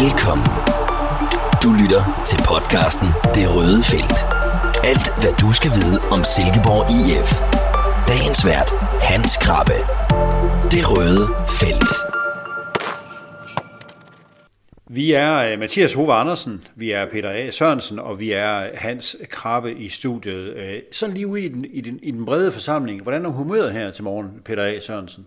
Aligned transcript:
Velkommen. 0.00 0.46
Du 1.62 1.70
lytter 1.82 2.02
til 2.26 2.38
podcasten 2.52 3.08
Det 3.36 3.46
Røde 3.56 3.82
Felt. 3.82 4.18
Alt, 4.90 5.06
hvad 5.20 5.32
du 5.40 5.52
skal 5.52 5.70
vide 5.70 5.98
om 6.14 6.20
Silkeborg 6.34 6.84
IF. 6.98 7.30
Dagens 8.08 8.44
vært, 8.44 8.70
Hans 9.10 9.36
Krabbe. 9.36 9.78
Det 10.74 10.82
Røde 10.92 11.24
Felt. 11.60 11.92
Vi 14.90 15.12
er 15.12 15.52
øh, 15.52 15.58
Mathias 15.58 15.92
Hove 15.92 16.12
Andersen, 16.14 16.66
vi 16.76 16.90
er 16.90 17.10
Peter 17.10 17.30
A. 17.30 17.50
Sørensen, 17.50 17.98
og 17.98 18.20
vi 18.20 18.32
er 18.32 18.68
Hans 18.74 19.16
Krabbe 19.30 19.74
i 19.74 19.88
studiet. 19.88 20.54
Øh, 20.56 20.78
sådan 20.92 21.14
lige 21.14 21.26
ude 21.26 21.40
i 21.40 21.48
den, 21.48 21.64
i, 21.64 21.80
den, 21.80 21.98
i 22.02 22.10
den 22.10 22.24
brede 22.24 22.52
forsamling. 22.52 23.02
Hvordan 23.02 23.24
er 23.24 23.30
humøret 23.30 23.72
her 23.72 23.90
til 23.90 24.04
morgen, 24.04 24.30
Peter 24.44 24.64
A. 24.64 24.80
Sørensen? 24.80 25.26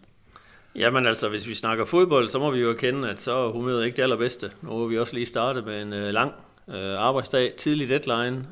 Jamen 0.75 1.05
altså, 1.05 1.29
hvis 1.29 1.47
vi 1.47 1.53
snakker 1.53 1.85
fodbold, 1.85 2.27
så 2.27 2.39
må 2.39 2.51
vi 2.51 2.59
jo 2.59 2.69
erkende, 2.69 3.09
at 3.09 3.21
så 3.21 3.31
er 3.33 3.51
humøret 3.51 3.85
ikke 3.85 3.97
det 3.97 4.03
allerbedste. 4.03 4.51
Nu 4.61 4.79
har 4.79 4.85
vi 4.85 4.99
også 4.99 5.13
lige 5.13 5.25
startet 5.25 5.65
med 5.65 5.81
en 5.81 5.93
uh, 5.93 5.99
lang 5.99 6.31
uh, 6.67 6.75
arbejdsdag, 6.97 7.53
tidlig 7.57 7.89
deadline, 7.89 8.47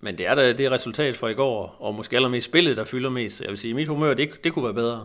men 0.00 0.18
det 0.18 0.26
er 0.26 0.34
da 0.34 0.52
det 0.52 0.70
resultat 0.70 1.16
fra 1.16 1.28
i 1.28 1.34
går, 1.34 1.76
og 1.80 1.94
måske 1.94 2.16
allermest 2.16 2.44
spillet, 2.46 2.76
der 2.76 2.84
fylder 2.84 3.10
mest. 3.10 3.40
Jeg 3.40 3.48
vil 3.48 3.58
sige, 3.58 3.74
mit 3.74 3.88
humør, 3.88 4.14
det, 4.14 4.44
det 4.44 4.52
kunne 4.52 4.64
være 4.64 4.74
bedre. 4.74 5.04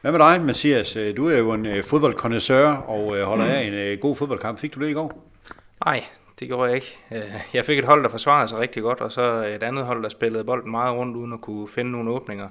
Hvad 0.00 0.12
med 0.12 0.18
dig, 0.18 0.40
Mathias? 0.40 0.98
Du 1.16 1.28
er 1.28 1.38
jo 1.38 1.52
en 1.52 1.66
uh, 1.66 1.84
fodboldkondensør 1.84 2.68
og 2.68 3.06
uh, 3.06 3.18
holder 3.18 3.44
af 3.54 3.62
en 3.62 3.92
uh, 3.92 4.00
god 4.00 4.16
fodboldkamp. 4.16 4.58
Fik 4.58 4.74
du 4.74 4.80
det 4.80 4.90
i 4.90 4.92
går? 4.92 5.32
Nej, 5.84 6.04
det 6.40 6.48
gjorde 6.48 6.64
jeg 6.64 6.74
ikke. 6.74 6.98
Jeg 7.54 7.64
fik 7.64 7.78
et 7.78 7.84
hold, 7.84 8.02
der 8.02 8.08
forsvarede 8.08 8.48
sig 8.48 8.58
rigtig 8.58 8.82
godt, 8.82 9.00
og 9.00 9.12
så 9.12 9.22
et 9.56 9.62
andet 9.62 9.84
hold, 9.84 10.02
der 10.02 10.08
spillede 10.08 10.44
bolden 10.44 10.70
meget 10.70 10.96
rundt, 10.96 11.16
uden 11.16 11.32
at 11.32 11.40
kunne 11.40 11.68
finde 11.68 11.90
nogle 11.90 12.10
åbninger. 12.10 12.48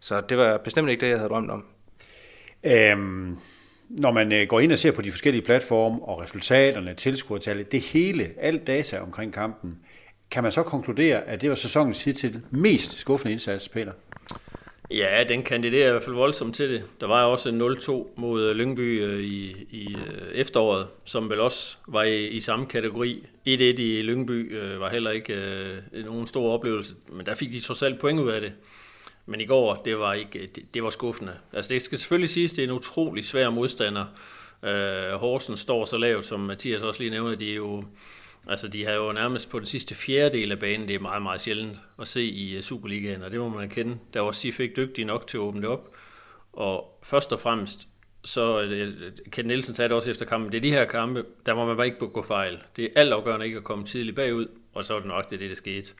Så 0.00 0.20
det 0.20 0.38
var 0.38 0.56
bestemt 0.56 0.88
ikke 0.88 1.00
det, 1.00 1.08
jeg 1.08 1.18
havde 1.18 1.30
drømt 1.30 1.50
om. 1.50 1.64
Øhm, 2.64 3.38
når 3.88 4.12
man 4.12 4.32
øh, 4.32 4.46
går 4.48 4.60
ind 4.60 4.72
og 4.72 4.78
ser 4.78 4.92
på 4.92 5.02
de 5.02 5.10
forskellige 5.10 5.42
platforme 5.42 6.02
og 6.02 6.20
resultaterne, 6.20 6.94
tilskuertallet, 6.94 7.72
det 7.72 7.80
hele, 7.80 8.30
alt 8.40 8.66
data 8.66 8.98
omkring 8.98 9.32
kampen, 9.32 9.78
kan 10.30 10.42
man 10.42 10.52
så 10.52 10.62
konkludere, 10.62 11.22
at 11.22 11.42
det 11.42 11.48
var 11.48 11.56
sæsonens 11.56 12.04
hidtil 12.04 12.42
mest 12.50 12.98
skuffende 12.98 13.32
indsats, 13.32 13.68
Peter? 13.68 13.92
Ja, 14.90 15.24
den 15.28 15.42
kandiderer 15.42 15.88
i 15.88 15.90
hvert 15.90 16.02
fald 16.02 16.14
voldsomt 16.14 16.54
til 16.54 16.70
det. 16.70 16.84
Der 17.00 17.06
var 17.06 17.24
også 17.24 17.48
en 17.48 17.62
0-2 17.62 18.20
mod 18.20 18.42
øh, 18.42 18.56
Lyngby 18.56 19.04
øh, 19.04 19.20
i, 19.20 19.66
i 19.70 19.96
efteråret, 20.34 20.86
som 21.04 21.30
vel 21.30 21.40
også 21.40 21.76
var 21.88 22.02
i, 22.02 22.26
i 22.26 22.40
samme 22.40 22.66
kategori. 22.66 23.24
1-1 23.48 23.50
i 23.50 24.02
Lyngby 24.02 24.56
øh, 24.56 24.80
var 24.80 24.88
heller 24.90 25.10
ikke 25.10 25.34
øh, 25.92 26.04
nogen 26.04 26.26
stor 26.26 26.52
oplevelse, 26.52 26.94
men 27.12 27.26
der 27.26 27.34
fik 27.34 27.50
de 27.50 27.60
trods 27.60 27.82
alt 27.82 28.00
point 28.00 28.20
ud 28.20 28.30
af 28.30 28.40
det. 28.40 28.52
Men 29.28 29.40
i 29.40 29.46
går, 29.46 29.74
det 29.84 29.98
var, 29.98 30.12
ikke, 30.12 30.46
det, 30.54 30.74
det 30.74 30.82
var 30.82 30.90
skuffende. 30.90 31.36
Altså 31.52 31.74
det 31.74 31.82
skal 31.82 31.98
selvfølgelig 31.98 32.30
siges, 32.30 32.52
det 32.52 32.64
er 32.64 32.68
en 32.68 32.74
utrolig 32.74 33.24
svær 33.24 33.50
modstander. 33.50 34.04
Øh, 34.62 35.12
Horsen 35.12 35.56
står 35.56 35.84
så 35.84 35.98
lavt, 35.98 36.26
som 36.26 36.40
Mathias 36.40 36.82
også 36.82 37.00
lige 37.00 37.10
nævnte, 37.10 37.36
de 37.36 37.50
er 37.50 37.54
jo, 37.54 37.84
altså 38.46 38.68
de 38.68 38.84
har 38.84 38.92
jo 38.92 39.12
nærmest 39.12 39.50
på 39.50 39.58
den 39.58 39.66
sidste 39.66 39.94
fjerdedel 39.94 40.52
af 40.52 40.58
banen, 40.58 40.88
det 40.88 40.94
er 40.94 41.00
meget, 41.00 41.22
meget 41.22 41.40
sjældent 41.40 41.78
at 42.00 42.08
se 42.08 42.22
i 42.22 42.56
øh, 42.56 42.62
Superligaen, 42.62 43.22
og 43.22 43.30
det 43.30 43.40
må 43.40 43.48
man 43.48 43.68
kende. 43.68 43.98
Der 44.14 44.20
var 44.20 44.32
Sif 44.32 44.60
ikke 44.60 44.76
dygtig 44.76 45.04
nok 45.04 45.26
til 45.26 45.36
at 45.36 45.40
åbne 45.40 45.60
det 45.60 45.68
op. 45.68 45.94
Og 46.52 47.00
først 47.02 47.32
og 47.32 47.40
fremmest, 47.40 47.88
så 48.24 48.60
øh, 48.62 49.12
Ken 49.32 49.46
Nielsen 49.46 49.74
sagde 49.74 49.88
det 49.88 49.96
også 49.96 50.10
efter 50.10 50.26
kampen, 50.26 50.52
det 50.52 50.58
er 50.58 50.62
de 50.62 50.70
her 50.70 50.84
kampe, 50.84 51.24
der 51.46 51.54
må 51.54 51.66
man 51.66 51.76
bare 51.76 51.86
ikke 51.86 51.98
gå 51.98 52.22
fejl. 52.22 52.58
Det 52.76 52.84
er 52.84 52.88
altafgørende 52.96 53.46
ikke 53.46 53.58
at 53.58 53.64
komme 53.64 53.84
tidligt 53.84 54.16
bagud, 54.16 54.46
og 54.74 54.84
så 54.84 54.94
er 54.94 54.98
det 54.98 55.08
nok 55.08 55.30
det, 55.30 55.40
det 55.40 55.50
der 55.50 55.56
skete. 55.56 55.92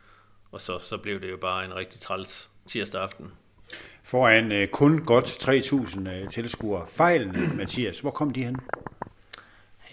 Og 0.52 0.60
så, 0.60 0.78
så 0.78 0.96
blev 0.96 1.20
det 1.20 1.30
jo 1.30 1.36
bare 1.36 1.64
en 1.64 1.76
rigtig 1.76 2.00
træls 2.00 2.50
tirsdag 2.68 3.02
aften. 3.02 3.32
Foran 4.02 4.52
øh, 4.52 4.68
kun 4.68 5.04
godt 5.04 5.26
3.000 5.26 6.10
øh, 6.10 6.28
tilskuere. 6.28 6.86
Fejlene, 6.86 7.50
Mathias, 7.58 8.00
hvor 8.00 8.10
kom 8.10 8.30
de 8.30 8.44
hen? 8.44 8.56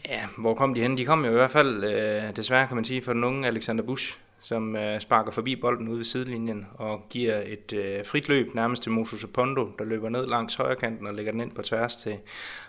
Ja, 0.10 0.22
hvor 0.38 0.54
kom 0.54 0.74
de 0.74 0.82
hen? 0.82 0.98
De 0.98 1.06
kom 1.06 1.26
jo 1.26 1.32
i 1.32 1.34
hvert 1.34 1.52
fald, 1.52 1.84
øh, 1.84 2.36
desværre 2.36 2.68
kan 2.68 2.76
man 2.76 2.86
sige, 2.86 3.02
for 3.02 3.14
den 3.14 3.24
unge 3.24 3.48
Alexander 3.48 3.84
Busch, 3.84 4.18
som 4.42 4.76
øh, 4.76 5.00
sparker 5.00 5.32
forbi 5.32 5.56
bolden 5.56 5.88
ude 5.88 5.98
ved 5.98 6.06
sidelinjen 6.06 6.68
og 6.74 7.06
giver 7.10 7.42
et 7.46 7.74
øh, 7.74 8.06
frit 8.06 8.30
løb 8.30 8.56
nærmest 8.56 8.84
til 8.84 8.92
Moses 8.92 9.24
Apondo, 9.24 9.72
der 9.80 9.86
løber 9.86 10.10
ned 10.10 10.28
langs 10.28 10.56
højrekanten 10.56 11.08
og 11.08 11.14
lægger 11.14 11.32
den 11.32 11.42
ind 11.42 11.52
på 11.52 11.62
tværs 11.62 11.98
til 11.98 12.18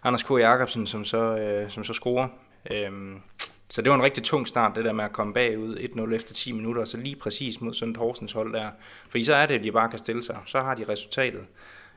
Anders 0.03 0.23
K. 0.23 0.31
Jacobsen, 0.31 0.87
som 0.87 1.05
så, 1.05 1.37
øh, 1.37 1.71
som 1.71 1.84
så 1.84 1.93
scorer. 1.93 2.28
Øh, 2.71 2.91
så 3.76 3.82
det 3.82 3.91
var 3.91 3.97
en 3.97 4.03
rigtig 4.03 4.25
tung 4.25 4.48
start, 4.48 4.76
det 4.76 4.84
der 4.84 4.92
med 4.92 5.04
at 5.04 5.12
komme 5.12 5.34
bagud 5.34 5.76
1-0 5.76 6.14
efter 6.14 6.34
10 6.34 6.53
minutter, 6.53 6.81
og 6.82 6.88
så 6.88 6.97
lige 6.97 7.16
præcis 7.16 7.60
mod 7.60 7.75
sådan 7.75 7.92
et 7.92 7.97
Horsens 7.97 8.32
hold 8.32 8.53
der. 8.53 8.70
Fordi 9.09 9.25
så 9.25 9.34
er 9.34 9.47
det, 9.47 9.54
at 9.54 9.64
de 9.64 9.72
bare 9.72 9.88
kan 9.88 9.98
stille 9.98 10.22
sig. 10.22 10.38
Så 10.47 10.60
har 10.60 10.75
de 10.75 10.84
resultatet. 10.88 11.44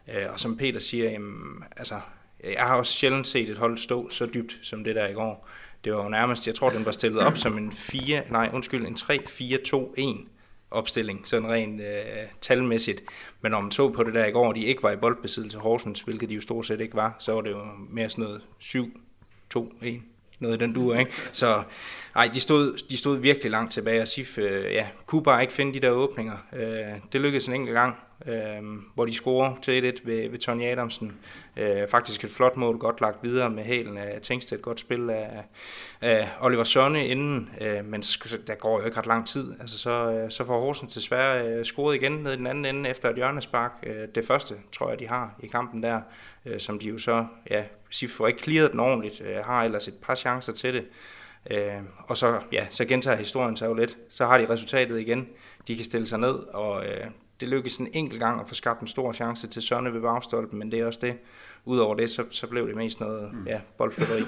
Øh, 0.08 0.26
og 0.34 0.40
som 0.40 0.58
Peter 0.58 0.80
siger, 0.80 1.12
jamen, 1.12 1.64
altså, 1.78 2.00
jeg 2.44 2.64
har 2.64 2.76
også 2.76 2.94
sjældent 2.94 3.28
set 3.28 3.50
et 3.50 3.58
hold 3.58 3.78
stå 3.78 4.10
så 4.10 4.26
dybt 4.26 4.60
som 4.62 4.84
det 4.84 4.96
der 4.96 5.08
i 5.08 5.14
går. 5.14 5.50
Det 5.84 5.94
var 5.94 6.04
jo 6.04 6.10
nærmest, 6.10 6.48
jeg 6.48 6.56
tror, 6.56 6.70
den 6.70 6.86
var 6.86 6.92
stillet 6.92 7.20
op 7.20 7.38
som 7.38 7.58
en 7.58 7.72
4, 7.72 8.24
nej, 8.30 8.50
undskyld, 8.54 8.86
en 8.88 8.96
3-4-2-1 9.00 10.28
opstilling, 10.72 11.28
sådan 11.28 11.50
rent 11.50 11.82
øh, 11.82 11.88
talmæssigt. 12.42 13.02
Men 13.42 13.52
når 13.52 13.62
man 13.62 13.72
så 13.72 13.90
på 13.90 14.04
det 14.04 14.14
der 14.14 14.26
i 14.26 14.32
går, 14.32 14.54
de 14.54 14.66
ikke 14.66 14.84
var 14.84 14.92
i 14.92 14.98
boldbesiddelse 14.98 15.58
Horsens, 15.58 16.02
hvilket 16.02 16.30
de 16.30 16.36
jo 16.36 16.42
stort 16.42 16.66
set 16.66 16.82
ikke 16.82 16.96
var, 16.96 17.16
så 17.20 17.34
var 17.34 17.42
det 17.42 17.52
jo 17.52 17.62
mere 17.90 18.10
sådan 18.10 18.24
noget 18.24 18.42
7-2-1 18.64 20.09
noget 20.40 20.60
den 20.60 20.74
duer, 20.74 21.00
ikke? 21.00 21.12
Så 21.32 21.64
ej, 22.16 22.30
de 22.34 22.40
stod, 22.40 22.78
de 22.90 22.98
stod 22.98 23.18
virkelig 23.18 23.52
langt 23.52 23.72
tilbage, 23.72 24.02
og 24.02 24.08
Sif 24.08 24.38
øh, 24.38 24.74
ja, 24.74 24.88
kunne 25.06 25.24
bare 25.24 25.42
ikke 25.42 25.54
finde 25.54 25.74
de 25.74 25.80
der 25.80 25.90
åbninger. 25.90 26.38
Øh, 26.54 27.00
det 27.14 27.22
lykkedes 27.22 27.48
en 27.48 27.54
enkelt 27.54 27.74
gang, 27.74 27.96
øh, 28.26 28.62
hvor 28.94 29.06
de 29.06 29.14
scorer 29.14 29.56
til 29.62 29.94
1-1 29.98 30.08
ved, 30.08 30.30
ved 30.30 30.40
Tony 30.40 30.64
Adamsen. 30.64 31.18
Øh, 31.58 31.88
faktisk 31.88 32.24
et 32.24 32.32
flot 32.32 32.58
mål, 32.58 32.78
godt 32.78 33.02
lagt 33.02 33.24
videre 33.24 33.50
med 33.50 33.64
hælen 33.64 33.98
af 33.98 34.20
Tengsted, 34.22 34.62
godt 34.62 34.80
spil 34.80 35.10
af, 35.10 35.44
af 36.02 36.30
Oliver 36.42 36.64
Sonne 36.64 37.08
inden, 37.08 37.50
øh, 37.62 37.86
men 37.86 38.02
der 38.48 38.56
går 38.56 38.80
jo 38.80 38.86
ikke 38.86 38.98
ret 38.98 39.06
lang 39.06 39.28
tid. 39.28 39.54
Altså, 39.60 39.78
så, 39.78 40.12
øh, 40.12 40.32
så 40.32 40.46
får 40.46 40.60
Horsens 40.60 40.94
desværre 40.94 41.48
øh, 41.48 41.66
scoret 41.66 41.96
igen 41.96 42.12
ned 42.12 42.34
i 42.34 42.38
den 42.38 42.48
anden 42.48 42.66
ende 42.66 42.90
efter 42.90 43.10
et 43.10 43.16
hjørnespark. 43.16 43.72
Øh, 43.84 44.08
det 44.16 44.26
første, 44.26 44.56
tror 44.72 44.90
jeg, 44.90 45.00
de 45.00 45.08
har 45.08 45.36
i 45.44 45.48
kampen 45.48 45.84
der, 45.84 46.02
øh, 46.46 46.60
som 46.60 46.80
de 46.80 46.88
jo 46.88 46.98
så, 46.98 47.26
ja, 47.50 47.64
Sif 47.90 48.12
får 48.12 48.28
ikke 48.28 48.44
clearet 48.44 48.72
den 48.72 48.80
ordentligt, 48.80 49.22
øh, 49.22 49.46
har 49.46 49.64
ellers 49.64 49.88
et 49.88 49.94
par 50.02 50.16
chancer 50.16 50.54
til 50.54 50.74
det. 50.74 50.86
Øh, 51.52 51.82
og 52.08 52.18
så, 52.18 52.40
ja, 52.52 52.68
så 52.70 52.86
gentager 52.86 53.18
historien 53.18 53.56
sig 53.56 53.66
jo 53.68 53.74
lidt. 53.74 53.98
Så 54.10 54.26
har 54.26 54.38
de 54.38 54.50
resultatet 54.50 55.00
igen. 55.00 55.28
De 55.68 55.76
kan 55.76 55.86
stille 55.86 56.08
sig 56.08 56.20
ned, 56.20 56.34
og 56.34 56.86
øh, 56.86 57.06
det 57.40 57.50
lykkes 57.50 57.78
en 57.78 57.88
enkelt 57.94 58.20
gang 58.20 58.42
at 58.42 58.48
få 58.48 58.54
skabt 58.54 58.82
en 58.82 58.88
stor 58.88 59.14
chance 59.14 59.48
til 59.48 59.62
Sønne 59.62 59.94
ved 59.94 60.02
bagstolpen, 60.02 60.60
men 60.60 60.72
det 60.72 60.80
er 60.80 60.86
også 60.86 61.00
det. 61.02 61.14
Udover 61.66 61.96
det, 61.96 62.10
så, 62.10 62.24
så 62.30 62.48
blev 62.48 62.68
det 62.68 62.76
mest 62.76 63.00
noget 63.00 63.32
ja, 63.48 63.60
boldflytteri. 63.78 64.24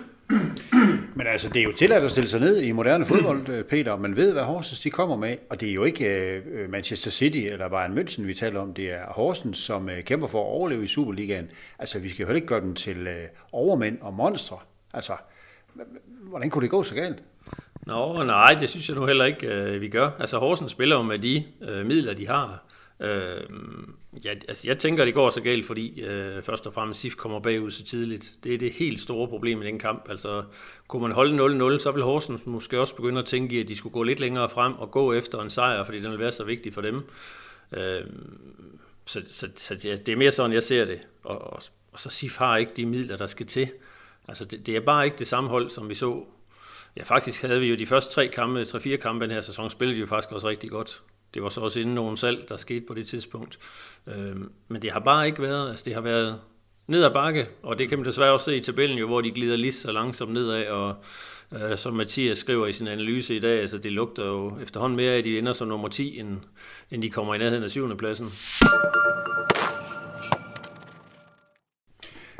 Men 1.16 1.28
altså, 1.28 1.50
det 1.50 1.60
er 1.60 1.64
jo 1.64 1.72
tilladt 1.72 2.04
at 2.04 2.12
stille 2.12 2.28
sig 2.28 2.40
ned 2.40 2.62
i 2.62 2.72
moderne 2.72 3.06
fodbold, 3.06 3.50
øh, 3.50 3.64
Peter. 3.64 3.98
Man 3.98 4.16
ved, 4.16 4.34
hvad 4.34 4.44
Horsens 4.44 4.80
de 4.80 4.90
kommer 4.90 5.16
med, 5.16 5.38
og 5.50 5.62
det 5.62 5.70
er 5.70 5.74
jo 5.74 5.84
ikke 5.84 6.42
uh, 6.64 6.72
Manchester 6.72 7.12
City 7.12 7.38
eller 7.38 7.70
Bayern 7.70 7.98
München, 7.98 8.22
vi 8.22 8.34
taler 8.34 8.60
om. 8.60 8.74
Det 8.74 8.94
er 8.94 9.06
Horsens, 9.08 9.58
som 9.58 9.86
uh, 9.86 10.00
kæmper 10.06 10.28
for 10.28 10.42
at 10.42 10.48
overleve 10.48 10.84
i 10.84 10.88
Superligaen. 10.88 11.50
Altså, 11.80 12.00
vi 12.00 12.10
skal 12.10 12.24
jo 12.24 12.28
heller 12.28 12.36
ikke 12.36 12.48
gøre 12.48 12.62
dem 12.62 12.76
til 12.76 13.08
uh, 13.08 13.14
overmænd 13.52 13.98
og 14.02 14.14
monstre. 14.14 14.58
Altså, 14.94 15.14
hvordan 16.24 16.50
kunne 16.50 16.62
det 16.62 16.70
gå 16.70 16.84
så 16.84 16.96
galt? 16.96 17.24
Nå, 17.86 18.24
nej, 18.24 18.56
det 18.60 18.70
synes 18.70 18.90
jeg 18.90 18.98
nu 18.98 19.06
heller 19.06 19.26
ikke, 19.26 19.80
vi 19.80 19.88
gør. 19.88 20.10
Altså, 20.20 20.38
Horsens 20.38 20.72
spiller 20.72 20.96
jo 20.96 21.02
med 21.02 21.20
de 21.20 21.44
midler, 21.60 22.14
de 22.14 22.28
har. 22.28 22.64
Øh, 23.02 23.44
ja, 24.26 24.30
altså 24.30 24.64
jeg 24.68 24.78
tænker, 24.78 25.06
det 25.06 25.14
går 25.14 25.30
så 25.30 25.42
galt, 25.42 25.66
fordi 25.66 26.02
øh, 26.02 26.44
først 26.44 26.68
og 26.68 26.74
fremmest 26.74 27.00
SIF 27.00 27.16
kommer 27.16 27.40
bagud 27.40 27.72
så 27.72 27.84
tidligt. 27.84 28.34
Det 28.44 28.54
er 28.54 28.58
det 28.58 28.72
helt 28.72 29.00
store 29.00 29.28
problem 29.28 29.62
i 29.62 29.66
den 29.66 29.80
kamp. 29.80 30.06
Altså, 30.10 30.44
kunne 30.88 31.02
man 31.02 31.12
holde 31.12 31.74
0-0, 31.76 31.80
så 31.80 31.92
vil 31.92 32.04
Horsens 32.04 32.46
måske 32.46 32.80
også 32.80 32.96
begynde 32.96 33.20
at 33.20 33.26
tænke 33.26 33.56
i, 33.56 33.60
at 33.60 33.68
de 33.68 33.76
skulle 33.76 33.94
gå 33.94 34.04
lidt 34.04 34.20
længere 34.20 34.50
frem 34.50 34.74
og 34.74 34.92
gå 34.92 35.14
efter 35.14 35.42
en 35.42 35.50
sejr, 35.50 35.84
fordi 35.84 36.00
den 36.00 36.12
vil 36.12 36.20
være 36.20 36.32
så 36.32 36.44
vigtig 36.44 36.74
for 36.74 36.82
dem. 36.82 37.04
Øh, 37.72 38.02
så 39.06 39.22
så, 39.30 39.48
så 39.56 39.82
ja, 39.84 39.96
det 39.96 40.10
er 40.10 40.18
mere 40.18 40.32
sådan, 40.32 40.54
jeg 40.54 40.64
ser 40.64 40.86
det. 40.86 41.00
Og, 41.24 41.42
og, 41.42 41.62
og 41.92 42.00
så 42.00 42.10
SIF 42.10 42.38
har 42.38 42.58
ikke 42.58 42.72
de 42.78 42.86
midler, 42.86 43.18
der 43.18 43.28
skal 43.28 43.46
til. 43.46 43.72
Altså, 44.28 44.46
det, 44.46 44.68
det 44.68 44.76
er 44.76 44.80
bare 44.80 45.06
ikke 45.06 45.18
det 45.18 45.28
samme 45.28 45.50
hold, 45.50 45.70
som 45.70 45.90
vi 45.90 45.96
så 45.96 46.26
Ja, 46.98 47.04
faktisk 47.04 47.42
havde 47.42 47.60
vi 47.60 47.68
jo 47.68 47.76
de 47.76 47.86
første 47.86 48.14
tre 48.14 48.28
kampe, 48.28 48.66
tre-fire 48.66 48.98
kampe 48.98 49.26
den 49.26 49.32
her 49.32 49.42
sæson, 49.42 49.70
spillede 49.70 49.96
de 49.96 50.02
jo 50.02 50.08
faktisk 50.08 50.32
også 50.32 50.50
rigtig 50.50 50.70
godt. 50.70 51.02
Det 51.34 51.44
var 51.44 51.50
så 51.50 51.62
også 51.62 51.80
inden 51.80 51.96
nogen 51.96 52.18
salg, 52.18 52.50
der 52.50 52.58
skete 52.58 52.86
på 52.88 52.94
det 52.94 53.08
tidspunkt. 53.08 53.60
Øh, 54.08 54.36
men 54.68 54.82
det 54.82 54.92
har 54.92 55.00
bare 55.00 55.28
ikke 55.28 55.42
været, 55.42 55.70
altså 55.70 55.86
det 55.86 55.94
har 55.94 56.02
været 56.02 56.40
ned 56.88 57.04
ad 57.04 57.14
bakke, 57.14 57.48
og 57.64 57.80
det 57.80 57.90
kan 57.90 57.98
man 57.98 58.06
desværre 58.06 58.32
også 58.32 58.46
se 58.46 58.56
i 58.56 58.60
tabellen 58.60 58.98
jo, 58.98 59.08
hvor 59.08 59.22
de 59.22 59.32
glider 59.32 59.56
lige 59.56 59.72
så 59.72 59.92
langsomt 59.92 60.34
nedad, 60.34 60.68
og 60.68 60.96
øh, 61.54 61.78
som 61.78 61.94
Mathias 61.94 62.38
skriver 62.38 62.68
i 62.68 62.72
sin 62.72 62.88
analyse 62.88 63.36
i 63.36 63.40
dag, 63.40 63.62
altså 63.62 63.78
det 63.78 63.92
lugter 63.92 64.26
jo 64.26 64.58
efterhånden 64.62 64.98
mere, 64.98 65.14
at 65.14 65.24
de 65.24 65.38
ender 65.38 65.54
som 65.54 65.68
nummer 65.68 65.88
10, 65.88 66.20
end, 66.20 66.38
end 66.92 67.02
de 67.02 67.10
kommer 67.10 67.36
i 67.36 67.38
nærheden 67.38 67.64
af 67.64 67.70
syvende 67.72 67.96
pladsen. 67.96 68.26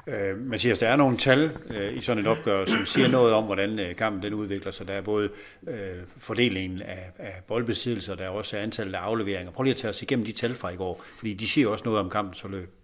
Øh, 0.08 0.38
Mathias, 0.38 0.78
der 0.78 0.88
er 0.88 0.96
nogle 0.96 1.18
tal 1.18 1.52
øh, 1.70 1.98
i 1.98 2.02
sådan 2.02 2.24
et 2.24 2.28
opgør, 2.28 2.66
som 2.66 2.86
siger 2.86 3.08
noget 3.08 3.34
om, 3.34 3.44
hvordan 3.44 3.80
øh, 3.80 3.96
kampen 3.96 4.24
den 4.24 4.34
udvikler 4.34 4.72
sig. 4.72 4.88
Der 4.88 4.94
er 4.94 5.02
både 5.02 5.30
øh, 5.68 5.76
fordelingen 6.18 6.82
af, 6.82 7.12
af 7.20 7.42
boldbesiddelser, 7.48 8.16
der 8.16 8.24
er 8.24 8.30
også 8.30 8.58
antallet 8.58 8.96
af 8.96 9.00
afleveringer. 9.00 9.52
Prøv 9.52 9.64
lige 9.64 9.72
at 9.72 9.78
tage 9.78 9.90
os 9.90 10.02
igennem 10.02 10.26
de 10.26 10.32
tal 10.32 10.56
fra 10.56 10.70
i 10.70 10.76
går, 10.76 11.02
fordi 11.18 11.34
de 11.34 11.48
siger 11.48 11.68
også 11.68 11.86
noget 11.86 12.00
om 12.00 12.10
kampens 12.10 12.42
forløb. 12.42 12.81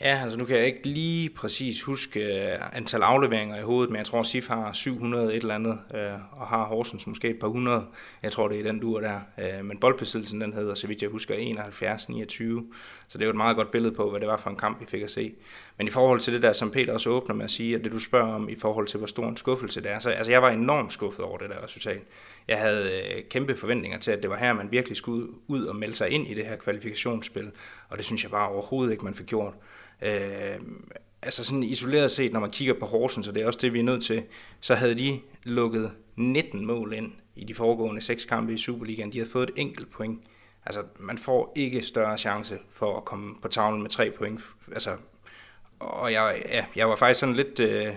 Ja, 0.00 0.20
altså 0.22 0.38
nu 0.38 0.44
kan 0.44 0.56
jeg 0.56 0.66
ikke 0.66 0.88
lige 0.88 1.30
præcis 1.30 1.82
huske 1.82 2.20
uh, 2.20 2.76
antal 2.76 3.02
afleveringer 3.02 3.58
i 3.58 3.62
hovedet, 3.62 3.90
men 3.90 3.96
jeg 3.96 4.06
tror, 4.06 4.22
SIF 4.22 4.48
har 4.48 4.72
700 4.72 5.34
et 5.34 5.36
eller 5.36 5.54
andet, 5.54 5.78
uh, 5.94 6.40
og 6.40 6.46
har 6.46 6.64
Horsens 6.64 7.06
måske 7.06 7.28
et 7.28 7.38
par 7.38 7.48
hundrede. 7.48 7.86
Jeg 8.22 8.32
tror, 8.32 8.48
det 8.48 8.60
er 8.60 8.62
den 8.62 8.80
dur 8.80 9.00
der. 9.00 9.20
Uh, 9.38 9.64
men 9.64 9.78
boldbesiddelsen, 9.78 10.40
den 10.40 10.52
hedder, 10.52 10.74
så 10.74 10.86
vidt 10.86 11.02
jeg 11.02 11.10
husker, 11.10 11.34
71-29. 11.34 12.74
Så 13.08 13.18
det 13.18 13.24
er 13.24 13.26
jo 13.26 13.30
et 13.30 13.36
meget 13.36 13.56
godt 13.56 13.70
billede 13.70 13.94
på, 13.94 14.10
hvad 14.10 14.20
det 14.20 14.28
var 14.28 14.36
for 14.36 14.50
en 14.50 14.56
kamp, 14.56 14.80
vi 14.80 14.86
fik 14.86 15.02
at 15.02 15.10
se. 15.10 15.34
Men 15.78 15.86
i 15.88 15.90
forhold 15.90 16.20
til 16.20 16.32
det 16.32 16.42
der, 16.42 16.52
som 16.52 16.70
Peter 16.70 16.92
også 16.92 17.10
åbner 17.10 17.34
med 17.34 17.44
at 17.44 17.50
sige, 17.50 17.74
at 17.74 17.84
det 17.84 17.92
du 17.92 17.98
spørger 17.98 18.34
om 18.34 18.48
i 18.48 18.56
forhold 18.58 18.86
til, 18.86 18.98
hvor 18.98 19.06
stor 19.06 19.28
en 19.28 19.36
skuffelse 19.36 19.82
det 19.82 19.90
er, 19.90 19.98
så 19.98 20.10
altså, 20.10 20.32
jeg 20.32 20.42
var 20.42 20.50
enormt 20.50 20.92
skuffet 20.92 21.24
over 21.24 21.38
det 21.38 21.50
der 21.50 21.64
resultat. 21.64 22.02
Jeg 22.48 22.58
havde 22.58 22.90
øh, 22.90 23.22
kæmpe 23.30 23.56
forventninger 23.56 23.98
til, 23.98 24.10
at 24.10 24.22
det 24.22 24.30
var 24.30 24.36
her, 24.36 24.52
man 24.52 24.70
virkelig 24.70 24.96
skulle 24.96 25.26
ud 25.46 25.64
og 25.64 25.76
melde 25.76 25.94
sig 25.94 26.10
ind 26.10 26.28
i 26.28 26.34
det 26.34 26.46
her 26.46 26.56
kvalifikationsspil, 26.56 27.50
og 27.88 27.96
det 27.96 28.04
synes 28.06 28.22
jeg 28.22 28.30
bare 28.30 28.48
overhovedet 28.48 28.92
ikke, 28.92 29.04
man 29.04 29.14
fik 29.14 29.26
gjort. 29.26 29.54
Øh, 30.02 30.58
altså 31.22 31.44
sådan 31.44 31.62
isoleret 31.62 32.10
set, 32.10 32.32
når 32.32 32.40
man 32.40 32.50
kigger 32.50 32.74
på 32.74 32.86
Horsens, 32.86 33.26
så 33.26 33.32
det 33.32 33.42
er 33.42 33.46
også 33.46 33.58
det, 33.62 33.74
vi 33.74 33.78
er 33.78 33.84
nødt 33.84 34.02
til, 34.02 34.22
så 34.60 34.74
havde 34.74 34.98
de 34.98 35.20
lukket 35.42 35.90
19 36.16 36.66
mål 36.66 36.92
ind 36.92 37.12
i 37.36 37.44
de 37.44 37.54
foregående 37.54 38.00
seks 38.00 38.24
kampe 38.24 38.52
i 38.52 38.56
Superligaen. 38.56 39.12
De 39.12 39.18
havde 39.18 39.30
fået 39.30 39.50
et 39.50 39.54
enkelt 39.56 39.90
point. 39.90 40.22
Altså, 40.66 40.82
man 40.98 41.18
får 41.18 41.52
ikke 41.56 41.82
større 41.82 42.18
chance 42.18 42.58
for 42.72 42.96
at 42.96 43.04
komme 43.04 43.34
på 43.42 43.48
tavlen 43.48 43.82
med 43.82 43.90
tre 43.90 44.10
point. 44.10 44.40
Altså, 44.72 44.96
og 45.78 46.12
jeg, 46.12 46.42
ja, 46.48 46.64
jeg 46.76 46.88
var 46.88 46.96
faktisk 46.96 47.20
sådan 47.20 47.34
lidt 47.34 47.60
øh, 47.60 47.94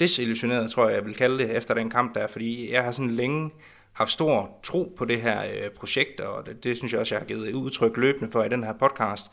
desillusioneret, 0.00 0.70
tror 0.70 0.88
jeg, 0.88 0.96
jeg 0.96 1.04
vil 1.04 1.14
kalde 1.14 1.38
det, 1.38 1.56
efter 1.56 1.74
den 1.74 1.90
kamp 1.90 2.14
der, 2.14 2.26
fordi 2.26 2.72
jeg 2.72 2.84
har 2.84 2.90
sådan 2.90 3.10
længe 3.10 3.50
haft 3.92 4.10
stor 4.10 4.58
tro 4.62 4.94
på 4.98 5.04
det 5.04 5.20
her 5.20 5.42
øh, 5.42 5.70
projekt, 5.70 6.20
og 6.20 6.46
det, 6.46 6.64
det 6.64 6.76
synes 6.76 6.92
jeg 6.92 7.00
også, 7.00 7.14
jeg 7.14 7.20
har 7.20 7.26
givet 7.26 7.52
udtryk 7.52 7.96
løbende 7.96 8.32
for 8.32 8.44
i 8.44 8.48
den 8.48 8.64
her 8.64 8.72
podcast 8.72 9.26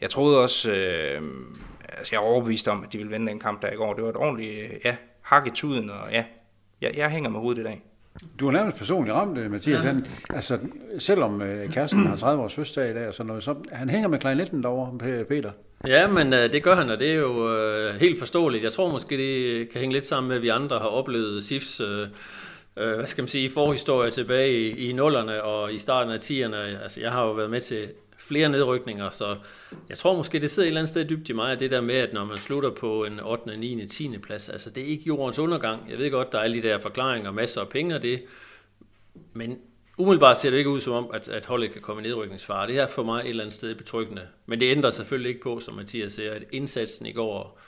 jeg 0.00 0.10
troede 0.10 0.38
også, 0.38 0.70
øh, 0.70 1.22
altså 1.88 2.08
jeg 2.12 2.18
er 2.18 2.22
overbevist 2.22 2.68
om, 2.68 2.84
at 2.84 2.92
de 2.92 2.98
ville 2.98 3.12
vinde 3.12 3.26
den 3.26 3.38
kamp 3.38 3.62
der 3.62 3.72
i 3.72 3.74
går. 3.76 3.94
Det 3.94 4.04
var 4.04 4.10
et 4.10 4.16
ordentligt, 4.16 4.62
øh, 4.62 4.70
ja, 4.84 4.96
hak 5.22 5.46
i 5.46 5.50
tuden, 5.50 5.90
og 5.90 6.12
ja, 6.12 6.24
jeg, 6.80 6.94
jeg 6.96 7.10
hænger 7.10 7.30
med 7.30 7.40
hovedet 7.40 7.60
i 7.60 7.64
dag. 7.64 7.82
Du 8.40 8.44
har 8.44 8.52
nærmest 8.52 8.76
personligt 8.76 9.14
ramt 9.14 9.36
det, 9.36 9.50
Mathias. 9.50 9.84
Ja. 9.84 9.88
Han, 9.88 10.06
altså, 10.30 10.58
selvom 10.98 11.42
øh, 11.42 11.72
Kersten 11.72 12.06
har 12.06 12.16
30 12.16 12.42
års 12.42 12.54
fødselsdag 12.54 12.90
i 12.90 12.94
dag, 12.94 13.08
og 13.08 13.14
sådan 13.14 13.26
noget, 13.26 13.42
så 13.42 13.54
han 13.72 13.90
hænger 13.90 14.08
med 14.08 14.18
klarinetten 14.18 14.62
derovre, 14.62 15.24
Peter. 15.24 15.50
Ja, 15.86 16.08
men 16.08 16.32
øh, 16.32 16.52
det 16.52 16.62
gør 16.62 16.74
han, 16.74 16.90
og 16.90 16.98
det 16.98 17.10
er 17.10 17.14
jo 17.14 17.56
øh, 17.56 17.94
helt 17.94 18.18
forståeligt. 18.18 18.64
Jeg 18.64 18.72
tror 18.72 18.90
måske, 18.90 19.16
det 19.16 19.68
kan 19.68 19.80
hænge 19.80 19.92
lidt 19.92 20.06
sammen 20.06 20.28
med, 20.28 20.36
at 20.36 20.42
vi 20.42 20.48
andre 20.48 20.78
har 20.78 20.86
oplevet 20.86 21.44
SIFs 21.44 21.80
øh, 21.80 22.06
øh, 22.80 22.94
hvad 22.94 23.06
skal 23.06 23.22
man 23.22 23.28
sige, 23.28 23.50
forhistorie 23.50 24.10
tilbage 24.10 24.52
i, 24.52 24.88
i 24.88 24.92
nullerne 24.92 25.42
og 25.42 25.72
i 25.72 25.78
starten 25.78 26.12
af 26.12 26.18
10'erne. 26.18 26.82
Altså, 26.82 27.00
jeg 27.00 27.12
har 27.12 27.24
jo 27.24 27.32
været 27.32 27.50
med 27.50 27.60
til 27.60 27.88
flere 28.18 28.48
nedrykninger, 28.48 29.10
så 29.10 29.36
jeg 29.88 29.98
tror 29.98 30.16
måske, 30.16 30.40
det 30.40 30.50
sidder 30.50 30.66
et 30.66 30.68
eller 30.68 30.80
andet 30.80 30.90
sted 30.90 31.04
dybt 31.04 31.28
i 31.28 31.32
mig, 31.32 31.60
det 31.60 31.70
der 31.70 31.80
med, 31.80 31.94
at 31.94 32.12
når 32.12 32.24
man 32.24 32.38
slutter 32.38 32.70
på 32.70 33.04
en 33.04 33.20
8., 33.20 33.56
9., 33.56 33.86
10. 33.86 34.18
plads, 34.18 34.48
altså 34.48 34.70
det 34.70 34.82
er 34.82 34.86
ikke 34.86 35.04
jordens 35.06 35.38
undergang. 35.38 35.90
Jeg 35.90 35.98
ved 35.98 36.10
godt, 36.10 36.32
der 36.32 36.38
er 36.38 36.42
alle 36.42 36.62
de 36.62 36.68
der 36.68 36.78
forklaringer, 36.78 37.30
masser 37.30 37.60
af 37.60 37.68
penge 37.68 37.94
og 37.94 38.02
det, 38.02 38.22
men 39.32 39.58
umiddelbart 39.98 40.38
ser 40.38 40.50
det 40.50 40.58
ikke 40.58 40.70
ud 40.70 40.80
som 40.80 40.92
om, 40.92 41.10
at, 41.14 41.28
at 41.28 41.46
holdet 41.46 41.72
kan 41.72 41.82
komme 41.82 42.02
i 42.02 42.06
nedrykningsfare. 42.06 42.66
Det 42.66 42.78
er 42.78 42.86
for 42.86 43.02
mig 43.02 43.20
et 43.20 43.28
eller 43.28 43.44
andet 43.44 43.54
sted 43.54 43.74
betryggende. 43.74 44.22
Men 44.46 44.60
det 44.60 44.70
ændrer 44.70 44.90
selvfølgelig 44.90 45.28
ikke 45.28 45.42
på, 45.42 45.60
som 45.60 45.74
Mathias 45.74 46.12
siger, 46.12 46.32
at 46.32 46.44
indsatsen 46.52 47.06
i 47.06 47.12
går 47.12 47.60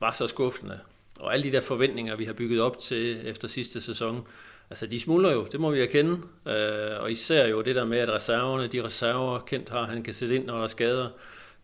var 0.00 0.12
så 0.12 0.26
skuffende. 0.26 0.78
Og 1.20 1.32
alle 1.32 1.42
de 1.42 1.52
der 1.52 1.60
forventninger, 1.60 2.16
vi 2.16 2.24
har 2.24 2.32
bygget 2.32 2.60
op 2.60 2.78
til 2.78 3.28
efter 3.28 3.48
sidste 3.48 3.80
sæson, 3.80 4.26
Altså, 4.70 4.86
de 4.86 5.00
smuldrer 5.00 5.32
jo, 5.32 5.46
det 5.52 5.60
må 5.60 5.70
vi 5.70 5.80
erkende. 5.80 6.18
Øh, 6.46 7.00
og 7.00 7.12
især 7.12 7.46
jo 7.46 7.62
det 7.62 7.74
der 7.74 7.84
med, 7.84 7.98
at 7.98 8.08
reserverne, 8.08 8.66
de 8.66 8.84
reserver, 8.84 9.38
Kent 9.38 9.68
har, 9.68 9.84
han 9.84 10.02
kan 10.02 10.14
sætte 10.14 10.34
ind, 10.34 10.46
når 10.46 10.56
der 10.56 10.62
er 10.62 10.66
skader, 10.66 11.08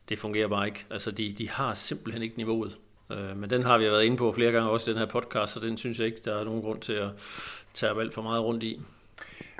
det 0.08 0.18
fungerer 0.18 0.48
bare 0.48 0.66
ikke. 0.66 0.84
Altså, 0.90 1.10
de, 1.10 1.32
de 1.32 1.48
har 1.48 1.74
simpelthen 1.74 2.22
ikke 2.22 2.36
niveauet. 2.36 2.76
Øh, 3.12 3.36
men 3.36 3.50
den 3.50 3.62
har 3.62 3.78
vi 3.78 3.84
været 3.84 4.04
inde 4.04 4.16
på 4.16 4.32
flere 4.32 4.52
gange 4.52 4.70
også 4.70 4.90
i 4.90 4.94
den 4.94 5.00
her 5.00 5.06
podcast, 5.06 5.52
så 5.52 5.60
den 5.60 5.76
synes 5.76 5.98
jeg 5.98 6.06
ikke, 6.06 6.20
der 6.24 6.34
er 6.40 6.44
nogen 6.44 6.62
grund 6.62 6.80
til 6.80 6.92
at 6.92 7.08
tage 7.74 8.00
alt 8.00 8.14
for 8.14 8.22
meget 8.22 8.42
rundt 8.42 8.62
i. 8.62 8.80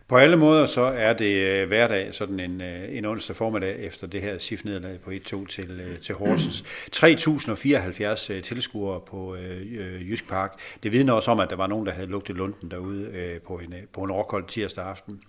På 0.09 0.17
alle 0.17 0.37
måder 0.37 0.67
så 0.67 0.83
er 0.83 1.13
det 1.13 1.35
øh, 1.35 1.69
hverdag, 1.69 2.15
sådan 2.15 2.41
en, 2.41 2.61
øh, 2.61 2.97
en 2.97 3.05
onsdag 3.05 3.37
formiddag 3.37 3.79
efter 3.79 4.07
det 4.07 4.23
her 4.23 4.39
SIF-nederlag 4.39 5.01
på 5.01 5.11
1-2 5.11 5.47
til, 5.47 5.71
øh, 5.71 5.99
til 5.99 6.15
Horsens. 6.15 6.65
3.074 6.97 8.41
tilskuere 8.41 9.01
på 9.01 9.35
øh, 9.35 10.11
Jysk 10.11 10.29
Park. 10.29 10.61
Det 10.83 10.93
vidner 10.93 11.13
også 11.13 11.31
om, 11.31 11.41
at 11.41 11.51
der 11.51 11.57
var 11.57 11.67
nogen, 11.67 11.87
der 11.87 11.93
havde 11.93 12.07
lugtet 12.07 12.37
lunden 12.37 12.71
derude 12.71 13.11
øh, 13.15 13.41
på 13.41 13.55
en, 13.55 13.75
på 13.93 14.01
en 14.01 14.13
råkold 14.13 14.45
tirsdag 14.49 14.85
aften. 14.85 15.21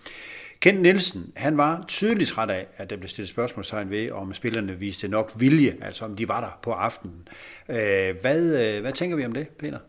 Kent 0.60 0.82
Nielsen, 0.82 1.34
han 1.36 1.58
var 1.58 1.86
tydeligt 1.88 2.30
træt 2.30 2.50
af, 2.50 2.68
at 2.78 2.90
der 2.90 2.98
blev 2.98 3.08
stillet 3.10 3.30
spørgsmålstegn 3.30 3.90
ved, 3.90 4.12
om 4.12 4.34
spillerne 4.34 4.80
viste 4.80 5.08
nok 5.08 5.32
vilje, 5.36 5.76
altså 5.82 6.06
om 6.06 6.16
de 6.16 6.28
var 6.28 6.42
der 6.42 6.60
på 6.62 6.72
aftenen. 6.72 7.28
Øh, 7.70 8.16
hvad, 8.22 8.62
øh, 8.66 8.82
hvad 8.82 8.92
tænker 8.92 9.18
vi 9.18 9.26
om 9.26 9.34
det, 9.34 9.48
Peter? 9.50 9.80